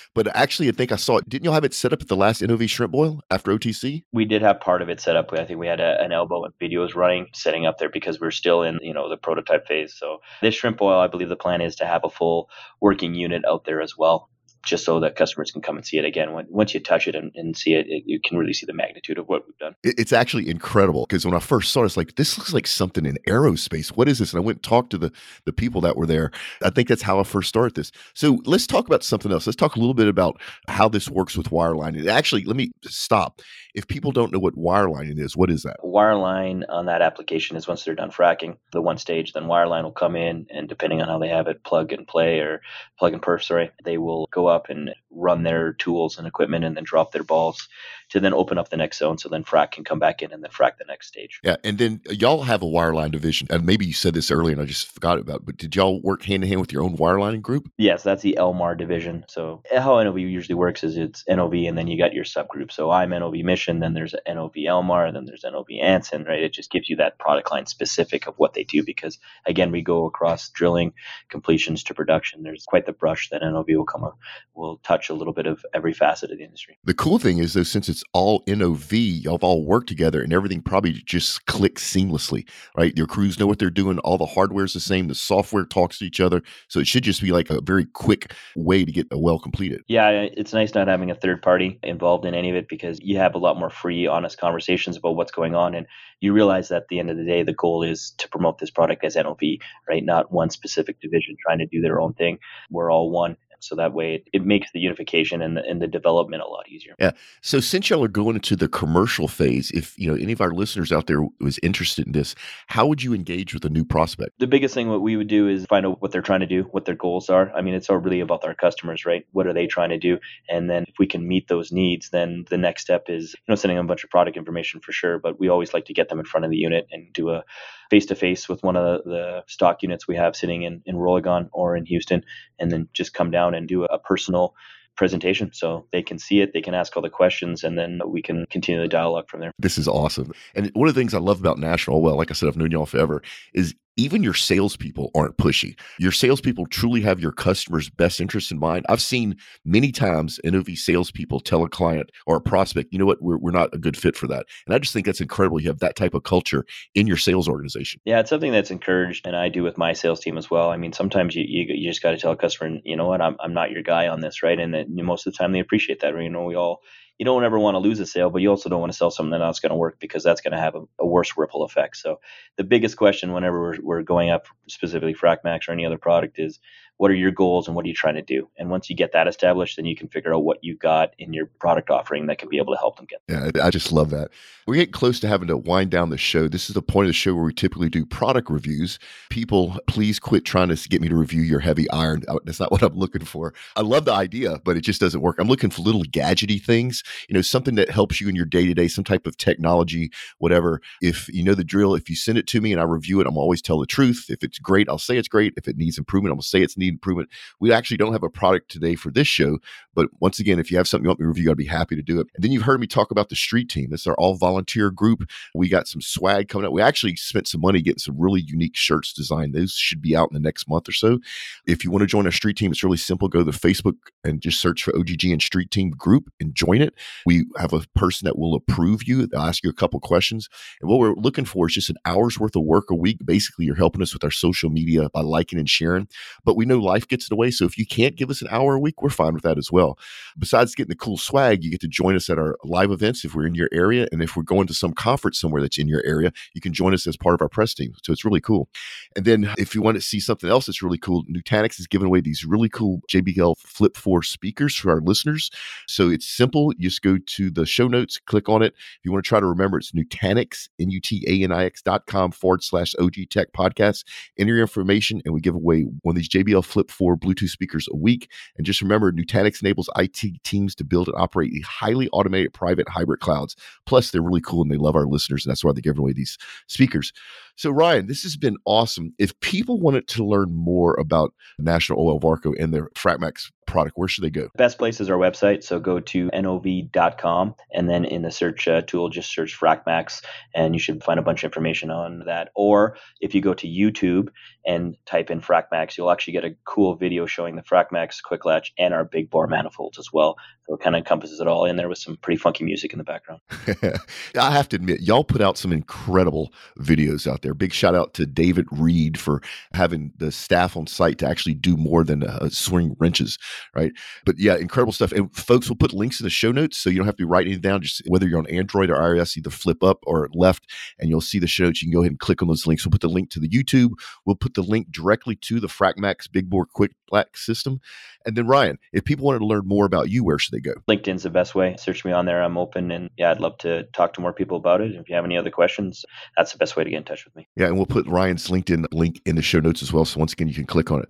but 0.14 0.34
actually, 0.36 0.68
I 0.68 0.72
think 0.72 0.92
I 0.92 0.96
saw 0.96 1.18
it. 1.18 1.28
Didn't 1.28 1.44
y'all 1.44 1.54
have 1.54 1.64
it 1.64 1.74
set 1.74 1.92
up 1.92 2.02
at 2.02 2.08
the 2.08 2.16
last 2.16 2.42
NOV 2.42 2.68
shrimp 2.68 2.92
boil 2.92 3.20
after 3.30 3.52
OTC? 3.52 4.04
We 4.12 4.24
did 4.24 4.42
have 4.42 4.60
part 4.60 4.82
of 4.82 4.88
it 4.88 5.00
set 5.00 5.16
up. 5.16 5.32
I 5.32 5.44
think 5.44 5.58
we 5.58 5.66
had 5.66 5.80
a, 5.80 6.00
an 6.00 6.12
elbow 6.12 6.44
and 6.44 6.54
videos 6.58 6.94
running, 6.94 7.28
setting 7.34 7.66
up 7.66 7.78
there 7.78 7.88
because 7.88 8.20
we're 8.20 8.30
still 8.30 8.62
in, 8.62 8.78
you 8.82 8.94
know, 8.94 9.08
the 9.08 9.16
prototype 9.16 9.66
phase. 9.66 9.94
So 9.96 10.20
this 10.42 10.54
shrimp 10.54 10.78
boil, 10.78 10.98
I 10.98 11.06
believe 11.06 11.28
the 11.28 11.36
plan 11.36 11.60
is 11.60 11.76
to 11.76 11.86
have 11.86 12.02
a 12.04 12.10
full 12.10 12.50
working 12.80 13.14
unit 13.14 13.44
out 13.46 13.64
there 13.64 13.80
as 13.80 13.96
well 13.96 14.28
just 14.66 14.84
so 14.84 15.00
that 15.00 15.16
customers 15.16 15.50
can 15.50 15.62
come 15.62 15.76
and 15.76 15.86
see 15.86 15.96
it 15.96 16.04
again. 16.04 16.28
Once 16.48 16.74
you 16.74 16.80
touch 16.80 17.08
it 17.08 17.14
and, 17.14 17.32
and 17.34 17.56
see 17.56 17.74
it, 17.74 17.86
it, 17.88 18.02
you 18.06 18.20
can 18.22 18.36
really 18.36 18.52
see 18.52 18.66
the 18.66 18.72
magnitude 18.72 19.18
of 19.18 19.28
what 19.28 19.46
we've 19.46 19.58
done. 19.58 19.74
It's 19.82 20.12
actually 20.12 20.48
incredible 20.48 21.06
because 21.08 21.24
when 21.24 21.34
I 21.34 21.38
first 21.38 21.72
saw 21.72 21.82
it, 21.82 21.86
it's 21.86 21.96
like, 21.96 22.16
this 22.16 22.36
looks 22.36 22.52
like 22.52 22.66
something 22.66 23.06
in 23.06 23.16
aerospace. 23.28 23.88
What 23.88 24.08
is 24.08 24.18
this? 24.18 24.32
And 24.32 24.42
I 24.42 24.44
went 24.44 24.56
and 24.56 24.62
talked 24.62 24.90
to 24.90 24.98
the, 24.98 25.12
the 25.44 25.52
people 25.52 25.80
that 25.82 25.96
were 25.96 26.06
there. 26.06 26.30
I 26.62 26.70
think 26.70 26.88
that's 26.88 27.02
how 27.02 27.20
I 27.20 27.22
first 27.22 27.48
started 27.48 27.74
this. 27.74 27.92
So 28.14 28.38
let's 28.44 28.66
talk 28.66 28.86
about 28.86 29.04
something 29.04 29.32
else. 29.32 29.46
Let's 29.46 29.56
talk 29.56 29.76
a 29.76 29.78
little 29.78 29.94
bit 29.94 30.08
about 30.08 30.40
how 30.68 30.88
this 30.88 31.08
works 31.08 31.36
with 31.36 31.50
wireline. 31.50 31.98
And 31.98 32.08
actually, 32.08 32.44
let 32.44 32.56
me 32.56 32.72
stop. 32.82 33.40
If 33.76 33.86
people 33.86 34.10
don't 34.10 34.32
know 34.32 34.38
what 34.38 34.56
wirelining 34.56 35.18
is, 35.18 35.36
what 35.36 35.50
is 35.50 35.62
that? 35.64 35.76
Wireline 35.84 36.64
on 36.70 36.86
that 36.86 37.02
application 37.02 37.58
is 37.58 37.68
once 37.68 37.84
they're 37.84 37.94
done 37.94 38.10
fracking, 38.10 38.56
the 38.72 38.80
one 38.80 38.96
stage, 38.96 39.34
then 39.34 39.44
wireline 39.44 39.82
will 39.82 39.92
come 39.92 40.16
in 40.16 40.46
and 40.48 40.66
depending 40.66 41.02
on 41.02 41.08
how 41.08 41.18
they 41.18 41.28
have 41.28 41.46
it, 41.46 41.62
plug 41.62 41.92
and 41.92 42.08
play 42.08 42.38
or 42.38 42.62
plug 42.98 43.12
and 43.12 43.20
perf, 43.20 43.44
sorry, 43.44 43.70
they 43.84 43.98
will 43.98 44.28
go 44.32 44.46
up 44.46 44.70
and 44.70 44.94
run 45.16 45.42
their 45.42 45.72
tools 45.72 46.18
and 46.18 46.26
equipment 46.26 46.64
and 46.64 46.76
then 46.76 46.84
drop 46.84 47.12
their 47.12 47.24
balls 47.24 47.68
to 48.08 48.20
then 48.20 48.32
open 48.32 48.58
up 48.58 48.68
the 48.68 48.76
next 48.76 48.98
zone 48.98 49.18
so 49.18 49.28
then 49.28 49.42
frac 49.42 49.72
can 49.72 49.82
come 49.82 49.98
back 49.98 50.22
in 50.22 50.32
and 50.32 50.42
then 50.42 50.50
frac 50.50 50.78
the 50.78 50.84
next 50.84 51.08
stage. 51.08 51.40
Yeah. 51.42 51.56
And 51.64 51.78
then 51.78 52.00
y'all 52.10 52.42
have 52.42 52.62
a 52.62 52.66
wireline 52.66 53.10
division. 53.10 53.48
And 53.50 53.66
maybe 53.66 53.84
you 53.84 53.92
said 53.92 54.14
this 54.14 54.30
earlier 54.30 54.52
and 54.52 54.62
I 54.62 54.64
just 54.64 54.92
forgot 54.92 55.18
about 55.18 55.36
it, 55.36 55.46
but 55.46 55.56
did 55.56 55.74
y'all 55.74 56.00
work 56.00 56.22
hand 56.22 56.44
in 56.44 56.48
hand 56.48 56.60
with 56.60 56.72
your 56.72 56.82
own 56.82 56.96
wirelining 56.96 57.42
group? 57.42 57.70
Yes, 57.78 58.02
that's 58.02 58.22
the 58.22 58.36
Elmar 58.38 58.78
division. 58.78 59.24
So 59.28 59.62
how 59.74 60.00
NOV 60.02 60.18
usually 60.18 60.54
works 60.54 60.84
is 60.84 60.96
it's 60.96 61.24
NOV 61.28 61.54
and 61.66 61.76
then 61.76 61.88
you 61.88 61.98
got 61.98 62.12
your 62.12 62.24
subgroup. 62.24 62.70
So 62.70 62.90
I'm 62.90 63.10
NOV 63.10 63.34
Mission, 63.44 63.80
then 63.80 63.94
there's 63.94 64.14
NOV 64.26 64.54
Elmar, 64.54 65.12
then 65.12 65.24
there's 65.24 65.44
NOV 65.44 65.66
Anson, 65.82 66.24
right? 66.24 66.42
It 66.42 66.52
just 66.52 66.70
gives 66.70 66.88
you 66.88 66.96
that 66.96 67.18
product 67.18 67.50
line 67.50 67.66
specific 67.66 68.26
of 68.26 68.34
what 68.36 68.54
they 68.54 68.64
do 68.64 68.84
because 68.84 69.18
again, 69.46 69.72
we 69.72 69.82
go 69.82 70.06
across 70.06 70.48
drilling, 70.50 70.92
completions 71.28 71.82
to 71.84 71.94
production. 71.94 72.42
There's 72.42 72.64
quite 72.64 72.86
the 72.86 72.92
brush 72.92 73.30
that 73.30 73.42
NOV 73.42 73.66
will 73.68 73.84
come 73.84 74.04
up, 74.04 74.18
will 74.54 74.78
touch 74.78 75.05
a 75.10 75.14
little 75.14 75.32
bit 75.32 75.46
of 75.46 75.64
every 75.74 75.92
facet 75.92 76.30
of 76.30 76.38
the 76.38 76.44
industry. 76.44 76.78
The 76.84 76.94
cool 76.94 77.18
thing 77.18 77.38
is 77.38 77.54
though, 77.54 77.62
since 77.62 77.88
it's 77.88 78.04
all 78.12 78.42
NOV, 78.46 78.92
y'all 78.92 79.38
all 79.42 79.64
worked 79.64 79.88
together 79.88 80.22
and 80.22 80.32
everything 80.32 80.62
probably 80.62 80.92
just 80.92 81.46
clicks 81.46 81.84
seamlessly, 81.84 82.48
right? 82.76 82.96
Your 82.96 83.06
crews 83.06 83.38
know 83.38 83.46
what 83.46 83.58
they're 83.58 83.70
doing. 83.70 83.98
All 84.00 84.18
the 84.18 84.26
hardware 84.26 84.64
is 84.64 84.72
the 84.72 84.80
same. 84.80 85.08
The 85.08 85.14
software 85.14 85.64
talks 85.64 85.98
to 85.98 86.04
each 86.04 86.20
other. 86.20 86.42
So 86.68 86.80
it 86.80 86.86
should 86.86 87.04
just 87.04 87.20
be 87.22 87.32
like 87.32 87.50
a 87.50 87.60
very 87.60 87.84
quick 87.84 88.32
way 88.54 88.84
to 88.84 88.92
get 88.92 89.06
a 89.10 89.18
well 89.18 89.38
completed. 89.38 89.82
Yeah, 89.88 90.10
it's 90.10 90.52
nice 90.52 90.74
not 90.74 90.88
having 90.88 91.10
a 91.10 91.14
third 91.14 91.42
party 91.42 91.78
involved 91.82 92.24
in 92.24 92.34
any 92.34 92.50
of 92.50 92.56
it 92.56 92.68
because 92.68 92.98
you 93.02 93.18
have 93.18 93.34
a 93.34 93.38
lot 93.38 93.58
more 93.58 93.70
free, 93.70 94.06
honest 94.06 94.38
conversations 94.38 94.96
about 94.96 95.16
what's 95.16 95.32
going 95.32 95.54
on. 95.54 95.74
And 95.74 95.86
you 96.20 96.32
realize 96.32 96.68
that 96.68 96.82
at 96.82 96.88
the 96.88 96.98
end 96.98 97.10
of 97.10 97.16
the 97.16 97.24
day, 97.24 97.42
the 97.42 97.52
goal 97.52 97.82
is 97.82 98.14
to 98.18 98.28
promote 98.28 98.58
this 98.58 98.70
product 98.70 99.04
as 99.04 99.16
NOV, 99.16 99.40
right? 99.88 100.04
Not 100.04 100.32
one 100.32 100.50
specific 100.50 101.00
division 101.00 101.36
trying 101.40 101.58
to 101.58 101.66
do 101.66 101.80
their 101.80 102.00
own 102.00 102.14
thing. 102.14 102.38
We're 102.70 102.90
all 102.90 103.10
one 103.10 103.36
so 103.66 103.74
that 103.76 103.92
way 103.92 104.16
it, 104.16 104.28
it 104.32 104.44
makes 104.44 104.70
the 104.72 104.80
unification 104.80 105.42
and 105.42 105.56
the, 105.56 105.64
and 105.64 105.80
the 105.80 105.86
development 105.86 106.42
a 106.42 106.46
lot 106.46 106.68
easier. 106.68 106.94
Yeah. 106.98 107.12
So 107.40 107.60
since 107.60 107.90
y'all 107.90 108.04
are 108.04 108.08
going 108.08 108.36
into 108.36 108.56
the 108.56 108.68
commercial 108.68 109.28
phase, 109.28 109.70
if 109.72 109.98
you 109.98 110.10
know 110.10 110.16
any 110.16 110.32
of 110.32 110.40
our 110.40 110.52
listeners 110.52 110.92
out 110.92 111.06
there 111.06 111.24
was 111.40 111.58
interested 111.62 112.06
in 112.06 112.12
this, 112.12 112.34
how 112.68 112.86
would 112.86 113.02
you 113.02 113.14
engage 113.14 113.54
with 113.54 113.64
a 113.64 113.70
new 113.70 113.84
prospect? 113.84 114.38
The 114.38 114.46
biggest 114.46 114.74
thing 114.74 114.88
what 114.88 115.02
we 115.02 115.16
would 115.16 115.28
do 115.28 115.48
is 115.48 115.66
find 115.66 115.86
out 115.86 116.00
what 116.00 116.12
they're 116.12 116.22
trying 116.22 116.40
to 116.40 116.46
do, 116.46 116.62
what 116.70 116.84
their 116.84 116.94
goals 116.94 117.28
are. 117.30 117.52
I 117.52 117.62
mean, 117.62 117.74
it's 117.74 117.90
all 117.90 117.98
really 117.98 118.20
about 118.20 118.44
our 118.44 118.54
customers, 118.54 119.04
right? 119.04 119.26
What 119.32 119.46
are 119.46 119.52
they 119.52 119.66
trying 119.66 119.90
to 119.90 119.98
do? 119.98 120.18
And 120.48 120.70
then 120.70 120.84
if 120.88 120.94
we 120.98 121.06
can 121.06 121.26
meet 121.26 121.48
those 121.48 121.72
needs, 121.72 122.10
then 122.10 122.44
the 122.50 122.58
next 122.58 122.82
step 122.82 123.04
is 123.08 123.34
you 123.34 123.40
know 123.48 123.54
sending 123.56 123.76
them 123.76 123.86
a 123.86 123.88
bunch 123.88 124.04
of 124.04 124.10
product 124.10 124.36
information 124.36 124.80
for 124.80 124.92
sure. 124.92 125.18
But 125.18 125.38
we 125.38 125.48
always 125.48 125.74
like 125.74 125.86
to 125.86 125.94
get 125.94 126.08
them 126.08 126.18
in 126.18 126.24
front 126.24 126.44
of 126.44 126.50
the 126.50 126.56
unit 126.56 126.86
and 126.90 127.12
do 127.12 127.30
a 127.30 127.44
face 127.90 128.06
to 128.06 128.14
face 128.14 128.48
with 128.48 128.62
one 128.62 128.76
of 128.76 129.04
the, 129.04 129.10
the, 129.10 129.44
stock 129.46 129.82
units 129.82 130.08
we 130.08 130.16
have 130.16 130.34
sitting 130.34 130.62
in 130.62 130.82
in 130.86 130.96
Rolligon 130.96 131.48
or 131.52 131.76
in 131.76 131.86
Houston, 131.86 132.24
and 132.58 132.70
then 132.70 132.88
just 132.92 133.14
come 133.14 133.30
down 133.30 133.54
and 133.56 133.66
do 133.66 133.84
a 133.84 133.98
personal 133.98 134.54
presentation 134.96 135.52
so 135.52 135.86
they 135.92 136.02
can 136.02 136.18
see 136.18 136.40
it, 136.40 136.52
they 136.54 136.62
can 136.62 136.74
ask 136.74 136.96
all 136.96 137.02
the 137.02 137.10
questions, 137.10 137.62
and 137.62 137.78
then 137.78 138.00
we 138.06 138.22
can 138.22 138.46
continue 138.50 138.80
the 138.80 138.88
dialogue 138.88 139.28
from 139.28 139.40
there. 139.40 139.52
This 139.58 139.76
is 139.76 139.86
awesome. 139.86 140.32
And 140.54 140.70
one 140.74 140.88
of 140.88 140.94
the 140.94 141.00
things 141.00 141.12
I 141.12 141.18
love 141.18 141.40
about 141.40 141.58
National, 141.58 142.00
well, 142.00 142.16
like 142.16 142.30
I 142.30 142.34
said, 142.34 142.48
I've 142.48 142.56
known 142.56 142.70
y'all 142.70 142.86
forever, 142.86 143.22
is 143.52 143.74
even 143.96 144.22
your 144.22 144.34
salespeople 144.34 145.10
aren't 145.14 145.36
pushy. 145.36 145.78
Your 145.98 146.12
salespeople 146.12 146.66
truly 146.66 147.00
have 147.00 147.20
your 147.20 147.32
customer's 147.32 147.88
best 147.88 148.20
interest 148.20 148.50
in 148.50 148.58
mind. 148.58 148.84
I've 148.88 149.00
seen 149.00 149.36
many 149.64 149.92
times 149.92 150.38
NOV 150.44 150.68
salespeople 150.76 151.40
tell 151.40 151.64
a 151.64 151.68
client 151.68 152.10
or 152.26 152.36
a 152.36 152.40
prospect, 152.40 152.92
you 152.92 152.98
know 152.98 153.06
what, 153.06 153.22
we're, 153.22 153.38
we're 153.38 153.50
not 153.50 153.74
a 153.74 153.78
good 153.78 153.96
fit 153.96 154.16
for 154.16 154.26
that. 154.28 154.46
And 154.66 154.74
I 154.74 154.78
just 154.78 154.92
think 154.92 155.06
that's 155.06 155.20
incredible. 155.20 155.60
You 155.60 155.68
have 155.68 155.78
that 155.80 155.96
type 155.96 156.14
of 156.14 156.24
culture 156.24 156.64
in 156.94 157.06
your 157.06 157.16
sales 157.16 157.48
organization. 157.48 158.00
Yeah, 158.04 158.20
it's 158.20 158.30
something 158.30 158.52
that's 158.52 158.70
encouraged, 158.70 159.26
and 159.26 159.36
I 159.36 159.48
do 159.48 159.62
with 159.62 159.78
my 159.78 159.92
sales 159.92 160.20
team 160.20 160.36
as 160.36 160.50
well. 160.50 160.70
I 160.70 160.76
mean, 160.76 160.92
sometimes 160.92 161.34
you, 161.34 161.44
you, 161.46 161.66
you 161.68 161.90
just 161.90 162.02
got 162.02 162.10
to 162.10 162.18
tell 162.18 162.32
a 162.32 162.36
customer, 162.36 162.78
you 162.84 162.96
know 162.96 163.06
what, 163.06 163.20
I'm, 163.20 163.36
I'm 163.40 163.54
not 163.54 163.70
your 163.70 163.82
guy 163.82 164.08
on 164.08 164.20
this, 164.20 164.42
right? 164.42 164.58
And 164.58 164.74
most 164.88 165.26
of 165.26 165.32
the 165.32 165.38
time 165.38 165.52
they 165.52 165.60
appreciate 165.60 166.00
that. 166.00 166.14
You 166.16 166.30
know, 166.30 166.44
we 166.44 166.54
all 166.54 166.82
you 167.18 167.24
don't 167.24 167.44
ever 167.44 167.58
want 167.58 167.74
to 167.74 167.78
lose 167.78 167.98
a 168.00 168.06
sale, 168.06 168.30
but 168.30 168.42
you 168.42 168.50
also 168.50 168.68
don't 168.68 168.80
want 168.80 168.92
to 168.92 168.96
sell 168.96 169.10
something 169.10 169.38
that's 169.38 169.60
going 169.60 169.70
to 169.70 169.76
work 169.76 169.98
because 169.98 170.22
that's 170.22 170.40
going 170.40 170.52
to 170.52 170.58
have 170.58 170.74
a, 170.74 170.82
a, 170.98 171.06
worse 171.06 171.32
ripple 171.36 171.62
effect. 171.62 171.96
So 171.96 172.20
the 172.56 172.64
biggest 172.64 172.96
question 172.96 173.32
whenever 173.32 173.60
we're, 173.60 173.80
we're 173.80 174.02
going 174.02 174.30
up 174.30 174.46
specifically 174.68 175.14
FracMax 175.14 175.68
or 175.68 175.72
any 175.72 175.86
other 175.86 175.98
product 175.98 176.38
is 176.38 176.58
what 176.98 177.10
are 177.10 177.14
your 177.14 177.30
goals 177.30 177.66
and 177.66 177.76
what 177.76 177.84
are 177.84 177.88
you 177.88 177.94
trying 177.94 178.14
to 178.14 178.22
do? 178.22 178.48
And 178.56 178.70
once 178.70 178.88
you 178.88 178.96
get 178.96 179.12
that 179.12 179.28
established, 179.28 179.76
then 179.76 179.84
you 179.84 179.94
can 179.94 180.08
figure 180.08 180.34
out 180.34 180.44
what 180.44 180.62
you 180.62 180.76
got 180.76 181.14
in 181.18 181.32
your 181.32 181.46
product 181.46 181.90
offering 181.90 182.26
that 182.26 182.38
can 182.38 182.48
be 182.48 182.58
able 182.58 182.72
to 182.72 182.78
help 182.78 182.96
them 182.96 183.06
get. 183.06 183.20
Yeah, 183.28 183.50
I 183.62 183.70
just 183.70 183.92
love 183.92 184.10
that. 184.10 184.30
we 184.66 184.78
get 184.78 184.92
close 184.92 185.20
to 185.20 185.28
having 185.28 185.48
to 185.48 185.56
wind 185.56 185.90
down 185.90 186.10
the 186.10 186.18
show. 186.18 186.48
This 186.48 186.68
is 186.68 186.74
the 186.74 186.82
point 186.82 187.06
of 187.06 187.10
the 187.10 187.14
show 187.14 187.34
where 187.34 187.44
we 187.44 187.52
typically 187.52 187.88
do 187.88 188.06
product 188.06 188.50
reviews. 188.50 188.98
People, 189.30 189.78
please 189.86 190.18
quit 190.18 190.44
trying 190.44 190.74
to 190.74 190.88
get 190.88 191.02
me 191.02 191.08
to 191.08 191.16
review 191.16 191.42
your 191.42 191.60
heavy 191.60 191.90
iron. 191.90 192.22
Uh, 192.28 192.38
that's 192.44 192.60
not 192.60 192.72
what 192.76 192.82
I'm 192.82 192.94
looking 192.96 193.24
for. 193.24 193.52
I 193.76 193.82
love 193.82 194.04
the 194.06 194.12
idea, 194.12 194.60
but 194.64 194.76
it 194.76 194.82
just 194.82 195.00
doesn't 195.00 195.20
work. 195.20 195.36
I'm 195.38 195.48
looking 195.48 195.70
for 195.70 195.82
little 195.82 196.04
gadgety 196.04 196.62
things, 196.62 197.02
you 197.28 197.34
know, 197.34 197.42
something 197.42 197.74
that 197.74 197.90
helps 197.90 198.20
you 198.20 198.28
in 198.28 198.36
your 198.36 198.46
day 198.46 198.66
to 198.66 198.74
day, 198.74 198.88
some 198.88 199.04
type 199.04 199.26
of 199.26 199.36
technology, 199.36 200.10
whatever. 200.38 200.80
If 201.02 201.28
you 201.28 201.42
know 201.42 201.54
the 201.54 201.64
drill, 201.64 201.94
if 201.94 202.08
you 202.08 202.16
send 202.16 202.38
it 202.38 202.46
to 202.48 202.60
me 202.60 202.72
and 202.72 202.80
I 202.80 202.84
review 202.84 203.20
it, 203.20 203.26
I'm 203.26 203.36
always 203.36 203.60
tell 203.60 203.78
the 203.78 203.86
truth. 203.86 204.26
If 204.28 204.42
it's 204.42 204.58
great, 204.58 204.88
I'll 204.88 204.98
say 204.98 205.18
it's 205.18 205.28
great. 205.28 205.54
If 205.56 205.68
it 205.68 205.76
needs 205.76 205.98
improvement, 205.98 206.32
I'm 206.32 206.36
gonna 206.36 206.42
say 206.42 206.62
it's 206.62 206.76
need 206.86 206.94
improvement. 206.94 207.28
We 207.60 207.72
actually 207.72 207.96
don't 207.96 208.12
have 208.12 208.22
a 208.22 208.30
product 208.30 208.70
today 208.70 208.94
for 208.94 209.10
this 209.10 209.28
show, 209.28 209.58
but 209.94 210.08
once 210.20 210.38
again, 210.38 210.58
if 210.58 210.70
you 210.70 210.76
have 210.76 210.86
something 210.86 211.04
you 211.04 211.08
want 211.08 211.20
me 211.20 211.24
to 211.24 211.28
review, 211.28 211.50
I'd 211.50 211.56
be 211.56 211.66
happy 211.66 211.96
to 211.96 212.02
do 212.02 212.20
it. 212.20 212.28
And 212.34 212.44
then 212.44 212.52
you've 212.52 212.62
heard 212.62 212.80
me 212.80 212.86
talk 212.86 213.10
about 213.10 213.28
the 213.28 213.36
street 213.36 213.68
team. 213.68 213.88
It's 213.92 214.06
our 214.06 214.14
all 214.14 214.36
volunteer 214.36 214.90
group. 214.90 215.28
We 215.54 215.68
got 215.68 215.88
some 215.88 216.00
swag 216.00 216.48
coming 216.48 216.66
up. 216.66 216.72
We 216.72 216.82
actually 216.82 217.16
spent 217.16 217.48
some 217.48 217.60
money 217.60 217.80
getting 217.82 217.98
some 217.98 218.20
really 218.20 218.42
unique 218.42 218.76
shirts 218.76 219.12
designed. 219.12 219.54
Those 219.54 219.72
should 219.72 220.02
be 220.02 220.14
out 220.14 220.28
in 220.30 220.34
the 220.34 220.40
next 220.40 220.68
month 220.68 220.88
or 220.88 220.92
so. 220.92 221.18
If 221.66 221.84
you 221.84 221.90
want 221.90 222.02
to 222.02 222.06
join 222.06 222.26
our 222.26 222.32
street 222.32 222.56
team, 222.56 222.70
it's 222.72 222.84
really 222.84 222.96
simple. 222.96 223.28
Go 223.28 223.42
to 223.42 223.50
Facebook 223.50 223.94
and 224.22 224.40
just 224.40 224.60
search 224.60 224.82
for 224.82 224.96
OGG 224.96 225.24
and 225.24 225.42
Street 225.42 225.70
Team 225.70 225.90
Group 225.90 226.30
and 226.40 226.54
join 226.54 226.82
it. 226.82 226.94
We 227.24 227.46
have 227.56 227.72
a 227.72 227.84
person 227.94 228.26
that 228.26 228.38
will 228.38 228.54
approve 228.54 229.04
you. 229.04 229.26
They'll 229.26 229.40
ask 229.40 229.64
you 229.64 229.70
a 229.70 229.74
couple 229.74 229.98
questions. 230.00 230.48
And 230.80 230.90
what 230.90 230.98
we're 230.98 231.14
looking 231.14 231.44
for 231.44 231.68
is 231.68 231.74
just 231.74 231.90
an 231.90 231.96
hour's 232.04 232.38
worth 232.38 232.56
of 232.56 232.64
work 232.64 232.90
a 232.90 232.94
week. 232.94 233.18
Basically, 233.24 233.64
you're 233.64 233.76
helping 233.76 234.02
us 234.02 234.12
with 234.12 234.24
our 234.24 234.30
social 234.30 234.70
media 234.70 235.08
by 235.10 235.22
liking 235.22 235.58
and 235.58 235.68
sharing. 235.68 236.08
But 236.44 236.56
we 236.56 236.66
know 236.66 236.75
life 236.80 237.06
gets 237.08 237.26
in 237.26 237.34
the 237.34 237.38
way. 237.38 237.50
So 237.50 237.64
if 237.64 237.78
you 237.78 237.86
can't 237.86 238.16
give 238.16 238.30
us 238.30 238.42
an 238.42 238.48
hour 238.50 238.74
a 238.74 238.80
week, 238.80 239.02
we're 239.02 239.10
fine 239.10 239.34
with 239.34 239.42
that 239.42 239.58
as 239.58 239.70
well. 239.70 239.98
Besides 240.38 240.74
getting 240.74 240.90
the 240.90 240.96
cool 240.96 241.16
swag, 241.16 241.64
you 241.64 241.70
get 241.70 241.80
to 241.80 241.88
join 241.88 242.16
us 242.16 242.28
at 242.30 242.38
our 242.38 242.56
live 242.64 242.90
events 242.90 243.24
if 243.24 243.34
we're 243.34 243.46
in 243.46 243.54
your 243.54 243.68
area. 243.72 244.06
And 244.12 244.22
if 244.22 244.36
we're 244.36 244.42
going 244.42 244.66
to 244.66 244.74
some 244.74 244.92
conference 244.92 245.40
somewhere 245.40 245.62
that's 245.62 245.78
in 245.78 245.88
your 245.88 246.02
area, 246.04 246.32
you 246.54 246.60
can 246.60 246.72
join 246.72 246.94
us 246.94 247.06
as 247.06 247.16
part 247.16 247.34
of 247.34 247.42
our 247.42 247.48
press 247.48 247.74
team. 247.74 247.94
So 248.02 248.12
it's 248.12 248.24
really 248.24 248.40
cool. 248.40 248.68
And 249.14 249.24
then 249.24 249.50
if 249.58 249.74
you 249.74 249.82
want 249.82 249.96
to 249.96 250.00
see 250.00 250.20
something 250.20 250.50
else 250.50 250.66
that's 250.66 250.82
really 250.82 250.98
cool, 250.98 251.24
Nutanix 251.24 251.80
is 251.80 251.86
giving 251.86 252.06
away 252.06 252.20
these 252.20 252.44
really 252.44 252.68
cool 252.68 253.00
JBL 253.10 253.56
Flip 253.58 253.96
4 253.96 254.22
speakers 254.22 254.74
for 254.74 254.90
our 254.90 255.00
listeners. 255.00 255.50
So 255.86 256.10
it's 256.10 256.26
simple. 256.26 256.72
You 256.76 256.88
just 256.88 257.02
go 257.02 257.18
to 257.18 257.50
the 257.50 257.66
show 257.66 257.88
notes, 257.88 258.18
click 258.18 258.48
on 258.48 258.62
it. 258.62 258.74
If 258.76 259.00
you 259.04 259.12
want 259.12 259.24
to 259.24 259.28
try 259.28 259.40
to 259.40 259.46
remember, 259.46 259.78
it's 259.78 259.92
Nutanix, 259.92 260.68
N 260.78 260.90
U 260.90 261.00
T 261.00 261.24
A 261.28 261.44
N 261.44 261.52
I 261.52 261.64
X 261.64 261.82
dot 261.82 262.06
com 262.06 262.30
forward 262.30 262.62
slash 262.62 262.94
OG 262.98 263.14
Tech 263.30 263.52
podcast. 263.52 264.04
Enter 264.38 264.54
your 264.54 264.62
information 264.62 265.22
and 265.24 265.34
we 265.34 265.40
give 265.40 265.54
away 265.54 265.82
one 266.02 266.12
of 266.12 266.16
these 266.16 266.28
JBL 266.28 266.64
Flip 266.66 266.90
4 266.90 267.16
Bluetooth 267.16 267.48
speakers 267.48 267.88
a 267.92 267.96
week. 267.96 268.30
And 268.56 268.66
just 268.66 268.82
remember, 268.82 269.12
Nutanix 269.12 269.62
enables 269.62 269.88
IT 269.96 270.42
teams 270.44 270.74
to 270.76 270.84
build 270.84 271.08
and 271.08 271.16
operate 271.16 271.52
highly 271.64 272.08
automated 272.10 272.52
private 272.52 272.88
hybrid 272.88 273.20
clouds. 273.20 273.56
Plus, 273.86 274.10
they're 274.10 274.22
really 274.22 274.40
cool 274.40 274.62
and 274.62 274.70
they 274.70 274.76
love 274.76 274.96
our 274.96 275.06
listeners. 275.06 275.44
And 275.44 275.50
that's 275.50 275.64
why 275.64 275.72
they 275.72 275.80
give 275.80 275.98
away 275.98 276.12
these 276.12 276.38
speakers. 276.66 277.12
So, 277.56 277.70
Ryan, 277.70 278.06
this 278.06 278.22
has 278.22 278.36
been 278.36 278.56
awesome. 278.66 279.14
If 279.18 279.38
people 279.40 279.80
wanted 279.80 280.06
to 280.08 280.24
learn 280.24 280.54
more 280.54 280.94
about 281.00 281.32
National 281.58 282.06
Oil 282.06 282.20
Varco 282.20 282.52
and 282.58 282.72
their 282.72 282.90
FracMax 282.90 283.50
product, 283.66 283.96
where 283.96 284.08
should 284.08 284.24
they 284.24 284.30
go? 284.30 284.48
Best 284.56 284.78
place 284.78 285.00
is 285.00 285.10
our 285.10 285.18
website. 285.18 285.62
So 285.62 285.80
go 285.80 286.00
to 286.00 286.30
nov.com 286.32 287.54
and 287.72 287.90
then 287.90 288.04
in 288.04 288.22
the 288.22 288.30
search 288.30 288.68
uh, 288.68 288.82
tool, 288.82 289.08
just 289.08 289.32
search 289.32 289.58
FracMax 289.58 290.22
and 290.54 290.74
you 290.74 290.78
should 290.78 291.02
find 291.02 291.18
a 291.18 291.22
bunch 291.22 291.42
of 291.42 291.48
information 291.48 291.90
on 291.90 292.22
that. 292.26 292.50
Or 292.54 292.96
if 293.20 293.34
you 293.34 293.40
go 293.40 293.54
to 293.54 293.66
YouTube 293.66 294.28
and 294.64 294.96
type 295.06 295.30
in 295.30 295.40
FracMax, 295.40 295.96
you'll 295.96 296.10
actually 296.10 296.34
get 296.34 296.44
a 296.44 296.54
cool 296.64 296.96
video 296.96 297.26
showing 297.26 297.56
the 297.56 297.62
FracMax 297.62 298.22
quick 298.22 298.44
latch 298.44 298.72
and 298.78 298.94
our 298.94 299.04
big 299.04 299.30
bore 299.30 299.46
manifolds 299.46 299.98
as 299.98 300.12
well. 300.12 300.36
So 300.66 300.74
it 300.74 300.80
kind 300.80 300.96
of 300.96 301.00
encompasses 301.00 301.40
it 301.40 301.46
all 301.46 301.64
in 301.64 301.76
there 301.76 301.88
with 301.88 301.98
some 301.98 302.16
pretty 302.16 302.38
funky 302.38 302.64
music 302.64 302.92
in 302.92 302.98
the 302.98 303.04
background. 303.04 303.40
I 304.38 304.50
have 304.50 304.68
to 304.70 304.76
admit, 304.76 305.00
y'all 305.00 305.24
put 305.24 305.40
out 305.40 305.58
some 305.58 305.72
incredible 305.72 306.52
videos 306.78 307.30
out 307.30 307.42
there 307.42 307.45
there. 307.46 307.54
Big 307.54 307.72
shout 307.72 307.94
out 307.94 308.12
to 308.14 308.26
David 308.26 308.66
Reed 308.72 309.18
for 309.18 309.40
having 309.72 310.12
the 310.16 310.32
staff 310.32 310.76
on 310.76 310.86
site 310.86 311.18
to 311.18 311.26
actually 311.26 311.54
do 311.54 311.76
more 311.76 312.02
than 312.02 312.24
uh, 312.24 312.48
swing 312.50 312.96
wrenches, 312.98 313.38
right? 313.74 313.92
But 314.24 314.38
yeah, 314.38 314.56
incredible 314.56 314.92
stuff. 314.92 315.12
And 315.12 315.34
folks, 315.34 315.68
we'll 315.68 315.76
put 315.76 315.92
links 315.92 316.20
in 316.20 316.24
the 316.24 316.30
show 316.30 316.50
notes 316.50 316.76
so 316.76 316.90
you 316.90 316.96
don't 316.96 317.06
have 317.06 317.16
to 317.16 317.26
writing 317.26 317.52
it 317.52 317.62
down. 317.62 317.82
Just 317.82 318.02
whether 318.06 318.26
you're 318.26 318.38
on 318.38 318.50
Android 318.50 318.90
or 318.90 318.96
iOS, 318.96 319.36
either 319.36 319.50
flip 319.50 319.82
up 319.82 319.98
or 320.06 320.28
left, 320.34 320.66
and 320.98 321.08
you'll 321.08 321.20
see 321.20 321.38
the 321.38 321.46
show 321.46 321.64
notes. 321.64 321.82
You 321.82 321.86
can 321.86 321.94
go 321.94 322.00
ahead 322.00 322.12
and 322.12 322.18
click 322.18 322.42
on 322.42 322.48
those 322.48 322.66
links. 322.66 322.84
We'll 322.84 322.90
put 322.90 323.00
the 323.00 323.08
link 323.08 323.30
to 323.30 323.40
the 323.40 323.48
YouTube. 323.48 323.92
We'll 324.24 324.36
put 324.36 324.54
the 324.54 324.62
link 324.62 324.90
directly 324.90 325.36
to 325.36 325.60
the 325.60 325.68
FracMax 325.68 326.30
Big 326.30 326.50
Bore 326.50 326.66
Quick 326.66 326.92
Latch 327.08 327.36
system. 327.36 327.80
And 328.24 328.36
then 328.36 328.48
Ryan, 328.48 328.78
if 328.92 329.04
people 329.04 329.24
wanted 329.24 329.38
to 329.38 329.46
learn 329.46 329.66
more 329.66 329.86
about 329.86 330.10
you, 330.10 330.24
where 330.24 330.38
should 330.38 330.52
they 330.52 330.60
go? 330.60 330.74
LinkedIn's 330.90 331.22
the 331.22 331.30
best 331.30 331.54
way. 331.54 331.76
Search 331.78 332.04
me 332.04 332.10
on 332.10 332.26
there. 332.26 332.42
I'm 332.42 332.58
open, 332.58 332.90
and 332.90 333.08
yeah, 333.16 333.30
I'd 333.30 333.40
love 333.40 333.56
to 333.58 333.84
talk 333.92 334.14
to 334.14 334.20
more 334.20 334.32
people 334.32 334.56
about 334.56 334.80
it. 334.80 334.96
If 334.96 335.08
you 335.08 335.14
have 335.14 335.24
any 335.24 335.36
other 335.36 335.50
questions, 335.50 336.04
that's 336.36 336.50
the 336.50 336.58
best 336.58 336.76
way 336.76 336.82
to 336.82 336.90
get 336.90 336.96
in 336.96 337.04
touch 337.04 337.24
with 337.24 337.35
me. 337.35 337.35
Yeah, 337.56 337.66
and 337.66 337.76
we'll 337.76 337.86
put 337.86 338.06
Ryan's 338.06 338.48
LinkedIn 338.48 338.86
link 338.92 339.20
in 339.26 339.36
the 339.36 339.42
show 339.42 339.60
notes 339.60 339.82
as 339.82 339.92
well. 339.92 340.04
So 340.04 340.18
once 340.18 340.32
again, 340.32 340.48
you 340.48 340.54
can 340.54 340.66
click 340.66 340.90
on 340.90 341.00
it. 341.00 341.08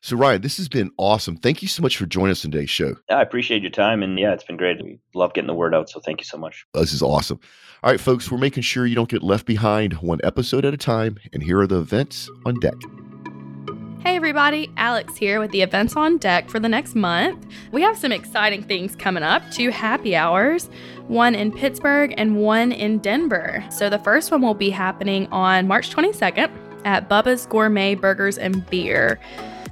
So 0.00 0.16
Ryan, 0.16 0.42
this 0.42 0.56
has 0.58 0.68
been 0.68 0.90
awesome. 0.96 1.36
Thank 1.36 1.60
you 1.60 1.68
so 1.68 1.82
much 1.82 1.96
for 1.96 2.06
joining 2.06 2.30
us 2.30 2.44
in 2.44 2.52
today's 2.52 2.70
show. 2.70 2.94
I 3.10 3.20
appreciate 3.20 3.62
your 3.62 3.70
time, 3.70 4.02
and 4.02 4.18
yeah, 4.18 4.32
it's 4.32 4.44
been 4.44 4.56
great. 4.56 4.82
We 4.82 5.00
love 5.14 5.34
getting 5.34 5.48
the 5.48 5.54
word 5.54 5.74
out. 5.74 5.90
So 5.90 5.98
thank 6.00 6.20
you 6.20 6.24
so 6.24 6.38
much. 6.38 6.64
Oh, 6.74 6.80
this 6.80 6.92
is 6.92 7.02
awesome. 7.02 7.40
All 7.82 7.90
right, 7.90 8.00
folks, 8.00 8.30
we're 8.30 8.38
making 8.38 8.62
sure 8.62 8.86
you 8.86 8.94
don't 8.94 9.08
get 9.08 9.22
left 9.22 9.46
behind 9.46 9.94
one 9.94 10.20
episode 10.22 10.64
at 10.64 10.74
a 10.74 10.78
time. 10.78 11.18
And 11.32 11.42
here 11.42 11.58
are 11.60 11.66
the 11.66 11.78
events 11.78 12.30
on 12.46 12.60
deck. 12.60 12.74
Hey 14.00 14.14
everybody, 14.14 14.70
Alex 14.76 15.16
here 15.16 15.40
with 15.40 15.50
the 15.50 15.60
events 15.60 15.96
on 15.96 16.18
deck 16.18 16.48
for 16.48 16.60
the 16.60 16.68
next 16.68 16.94
month. 16.94 17.44
We 17.72 17.82
have 17.82 17.98
some 17.98 18.12
exciting 18.12 18.62
things 18.62 18.94
coming 18.94 19.24
up 19.24 19.42
two 19.50 19.70
happy 19.70 20.14
hours, 20.14 20.70
one 21.08 21.34
in 21.34 21.50
Pittsburgh 21.50 22.14
and 22.16 22.36
one 22.36 22.70
in 22.70 22.98
Denver. 22.98 23.64
So 23.70 23.90
the 23.90 23.98
first 23.98 24.30
one 24.30 24.40
will 24.40 24.54
be 24.54 24.70
happening 24.70 25.26
on 25.32 25.66
March 25.66 25.90
22nd 25.90 26.48
at 26.84 27.08
Bubba's 27.08 27.44
Gourmet 27.46 27.96
Burgers 27.96 28.38
and 28.38 28.64
Beer. 28.70 29.18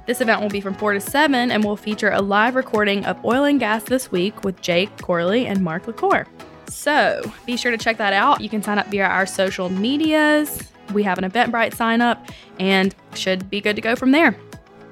This 0.07 0.19
event 0.19 0.41
will 0.41 0.49
be 0.49 0.61
from 0.61 0.75
4 0.75 0.93
to 0.93 1.01
7 1.01 1.49
and 1.49 1.63
will 1.63 1.77
feature 1.77 2.11
a 2.11 2.21
live 2.21 2.55
recording 2.55 3.05
of 3.05 3.23
Oil 3.23 3.45
and 3.45 3.61
Gas 3.61 3.83
This 3.83 4.11
Week 4.11 4.43
with 4.43 4.61
Jake 4.61 5.01
Corley 5.01 5.47
and 5.47 5.63
Mark 5.63 5.87
LaCour. 5.87 6.27
So 6.67 7.21
be 7.45 7.55
sure 7.55 7.71
to 7.71 7.77
check 7.77 7.97
that 7.97 8.11
out. 8.11 8.41
You 8.41 8.49
can 8.49 8.61
sign 8.61 8.77
up 8.77 8.87
via 8.87 9.05
our 9.05 9.25
social 9.25 9.69
medias 9.69 10.69
we 10.97 11.03
have 11.03 11.19
an 11.19 11.29
Eventbrite 11.29 11.75
sign 11.75 12.01
up 12.01 12.27
and 12.59 12.93
should 13.13 13.51
be 13.51 13.61
good 13.61 13.75
to 13.75 13.81
go 13.83 13.95
from 13.95 14.11
there. 14.11 14.35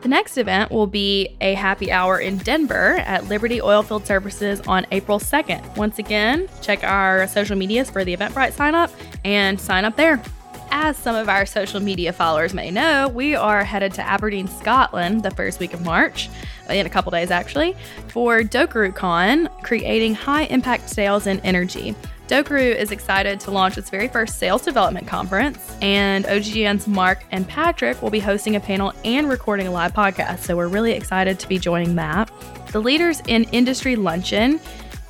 The 0.03 0.07
next 0.07 0.37
event 0.37 0.71
will 0.71 0.85
be 0.85 1.35
a 1.41 1.55
happy 1.55 1.91
hour 1.91 2.19
in 2.19 2.37
Denver 2.37 2.97
at 2.97 3.27
Liberty 3.27 3.59
Oilfield 3.59 4.05
Services 4.05 4.61
on 4.67 4.85
April 4.91 5.17
2nd. 5.17 5.75
Once 5.77 5.97
again, 5.97 6.47
check 6.61 6.83
our 6.83 7.25
social 7.25 7.57
medias 7.57 7.89
for 7.89 8.05
the 8.05 8.15
Eventbrite 8.15 8.53
sign 8.53 8.75
up 8.75 8.91
and 9.25 9.59
sign 9.59 9.83
up 9.83 9.95
there. 9.95 10.21
As 10.69 10.95
some 10.95 11.15
of 11.15 11.27
our 11.27 11.47
social 11.47 11.79
media 11.79 12.13
followers 12.13 12.53
may 12.53 12.69
know, 12.69 13.07
we 13.07 13.33
are 13.33 13.63
headed 13.63 13.93
to 13.95 14.07
Aberdeen, 14.07 14.47
Scotland 14.47 15.23
the 15.23 15.31
first 15.31 15.59
week 15.59 15.73
of 15.73 15.83
March, 15.83 16.29
in 16.69 16.85
a 16.85 16.89
couple 16.89 17.11
days 17.11 17.31
actually, 17.31 17.75
for 18.09 18.41
DokaruCon, 18.41 19.63
creating 19.63 20.13
high 20.13 20.43
impact 20.43 20.87
sales 20.87 21.25
in 21.25 21.39
energy. 21.39 21.95
Dokaru 22.27 22.75
is 22.75 22.89
excited 22.89 23.39
to 23.41 23.51
launch 23.51 23.77
its 23.77 23.91
very 23.91 24.07
first 24.07 24.39
sales 24.39 24.63
development 24.63 25.05
conference, 25.05 25.75
and 25.79 26.25
OGGN's 26.25 26.87
Mark 26.87 27.23
and 27.29 27.47
Patrick 27.47 28.01
will 28.01 28.09
be 28.09 28.19
hosting 28.19 28.55
a 28.55 28.59
panel 28.59 28.93
and 29.03 29.29
recording 29.29 29.67
a 29.67 29.71
live 29.71 29.93
podcast. 29.93 30.39
So 30.39 30.57
we're 30.57 30.67
really 30.67 30.93
excited 30.93 31.37
to 31.39 31.47
be 31.47 31.59
joining 31.59 31.95
that. 31.97 32.31
The 32.71 32.79
Leaders 32.79 33.21
in 33.27 33.43
Industry 33.51 33.95
Luncheon 33.95 34.59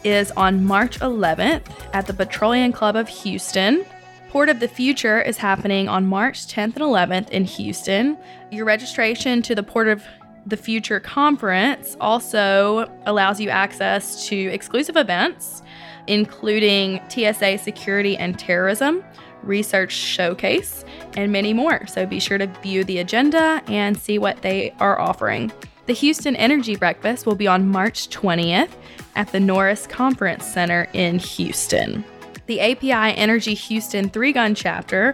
is 0.03 0.31
on 0.31 0.65
March 0.65 0.99
11th 0.99 1.63
at 1.93 2.05
the 2.05 2.13
Petroleum 2.13 2.73
Club 2.73 2.97
of 2.97 3.07
Houston. 3.07 3.85
Port 4.29 4.49
of 4.49 4.59
the 4.59 4.67
Future 4.67 5.21
is 5.21 5.37
happening 5.37 5.87
on 5.87 6.05
March 6.05 6.47
10th 6.47 6.75
and 6.75 6.83
11th 6.83 7.29
in 7.29 7.45
Houston. 7.45 8.17
Your 8.51 8.65
registration 8.65 9.41
to 9.43 9.55
the 9.55 9.63
Port 9.63 9.87
of 9.87 10.03
the 10.45 10.57
Future 10.57 10.99
conference 10.99 11.95
also 12.01 12.91
allows 13.05 13.39
you 13.39 13.49
access 13.49 14.27
to 14.27 14.35
exclusive 14.35 14.97
events 14.97 15.63
including 16.07 16.99
TSA 17.09 17.57
Security 17.59 18.17
and 18.17 18.37
Terrorism, 18.37 19.03
Research 19.43 19.91
Showcase, 19.91 20.85
and 21.15 21.31
many 21.31 21.53
more. 21.53 21.85
So 21.87 22.05
be 22.05 22.19
sure 22.19 22.37
to 22.37 22.47
view 22.61 22.83
the 22.83 22.99
agenda 22.99 23.61
and 23.67 23.97
see 23.97 24.17
what 24.17 24.41
they 24.41 24.73
are 24.79 24.99
offering. 24.99 25.51
The 25.85 25.93
Houston 25.93 26.35
Energy 26.35 26.75
Breakfast 26.75 27.25
will 27.25 27.35
be 27.35 27.47
on 27.47 27.67
March 27.67 28.09
20th 28.09 28.71
at 29.15 29.31
the 29.31 29.39
Norris 29.39 29.85
Conference 29.85 30.45
Center 30.45 30.87
in 30.93 31.19
Houston. 31.19 32.03
The 32.47 32.59
API 32.59 33.15
Energy 33.17 33.53
Houston 33.53 34.09
three 34.09 34.31
gun 34.33 34.55
chapter 34.55 35.13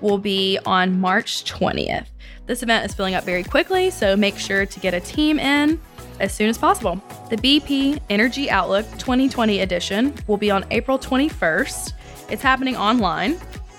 will 0.00 0.18
be 0.18 0.58
on 0.64 1.00
March 1.00 1.44
20th. 1.44 2.06
This 2.46 2.62
event 2.62 2.84
is 2.84 2.94
filling 2.94 3.14
up 3.14 3.24
very 3.24 3.44
quickly, 3.44 3.90
so 3.90 4.16
make 4.16 4.36
sure 4.36 4.66
to 4.66 4.80
get 4.80 4.94
a 4.94 5.00
team 5.00 5.38
in 5.38 5.80
as 6.20 6.32
soon 6.32 6.48
as 6.48 6.58
possible. 6.58 7.00
The 7.30 7.36
BP 7.36 8.00
Energy 8.10 8.50
Outlook 8.50 8.86
2020 8.98 9.60
edition 9.60 10.14
will 10.26 10.36
be 10.36 10.50
on 10.50 10.64
April 10.70 10.98
21st. 10.98 11.92
It's 12.30 12.42
happening 12.42 12.76
online. 12.76 13.38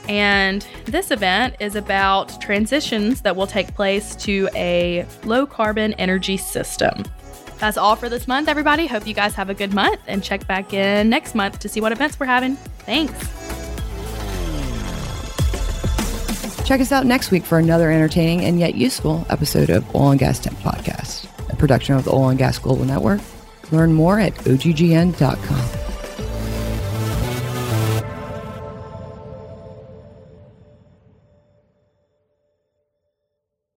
And 0.10 0.68
this 0.86 1.12
event 1.12 1.56
is 1.60 1.76
about 1.76 2.42
transitions 2.42 3.22
that 3.22 3.36
will 3.36 3.48
take 3.48 3.74
place 3.74 4.16
to 4.18 4.50
a 4.54 5.06
low 5.24 5.46
carbon 5.46 5.94
energy 5.94 6.38
system. 6.38 7.04
That's 7.60 7.78
all 7.78 7.96
for 7.96 8.10
this 8.10 8.28
month, 8.28 8.50
everybody. 8.50 8.88
Hope 8.88 9.08
you 9.08 9.14
guys 9.14 9.34
have 9.36 9.50
a 9.50 9.54
good 9.54 9.74
month 9.74 10.02
and 10.08 10.22
check 10.22 10.46
back 10.48 10.74
in 10.74 11.10
next 11.10 11.36
month 11.36 11.60
to 11.60 11.70
see 11.70 11.80
what 11.80 11.94
events 11.94 12.20
we're 12.20 12.26
having. 12.26 12.58
Thanks. 12.86 13.14
Check 16.66 16.82
us 16.82 16.92
out 16.92 17.06
next 17.06 17.32
week 17.32 17.44
for 17.44 17.58
another 17.58 17.92
entertaining 17.92 18.42
and 18.46 18.60
yet 18.60 18.76
useful 18.76 19.26
episode 19.30 19.70
of 19.70 19.96
Oil 19.96 20.12
and 20.12 20.20
Gas 20.20 20.40
Tech 20.40 20.54
Podcast, 20.56 21.28
production 21.64 21.96
of 21.96 22.04
the 22.04 22.12
Oil 22.12 22.28
and 22.28 22.38
Gas 22.38 22.60
Global 22.60 22.84
Network. 22.84 23.22
Learn 23.72 23.94
more 23.94 24.20
at 24.20 24.34
oggn.com. 24.34 25.83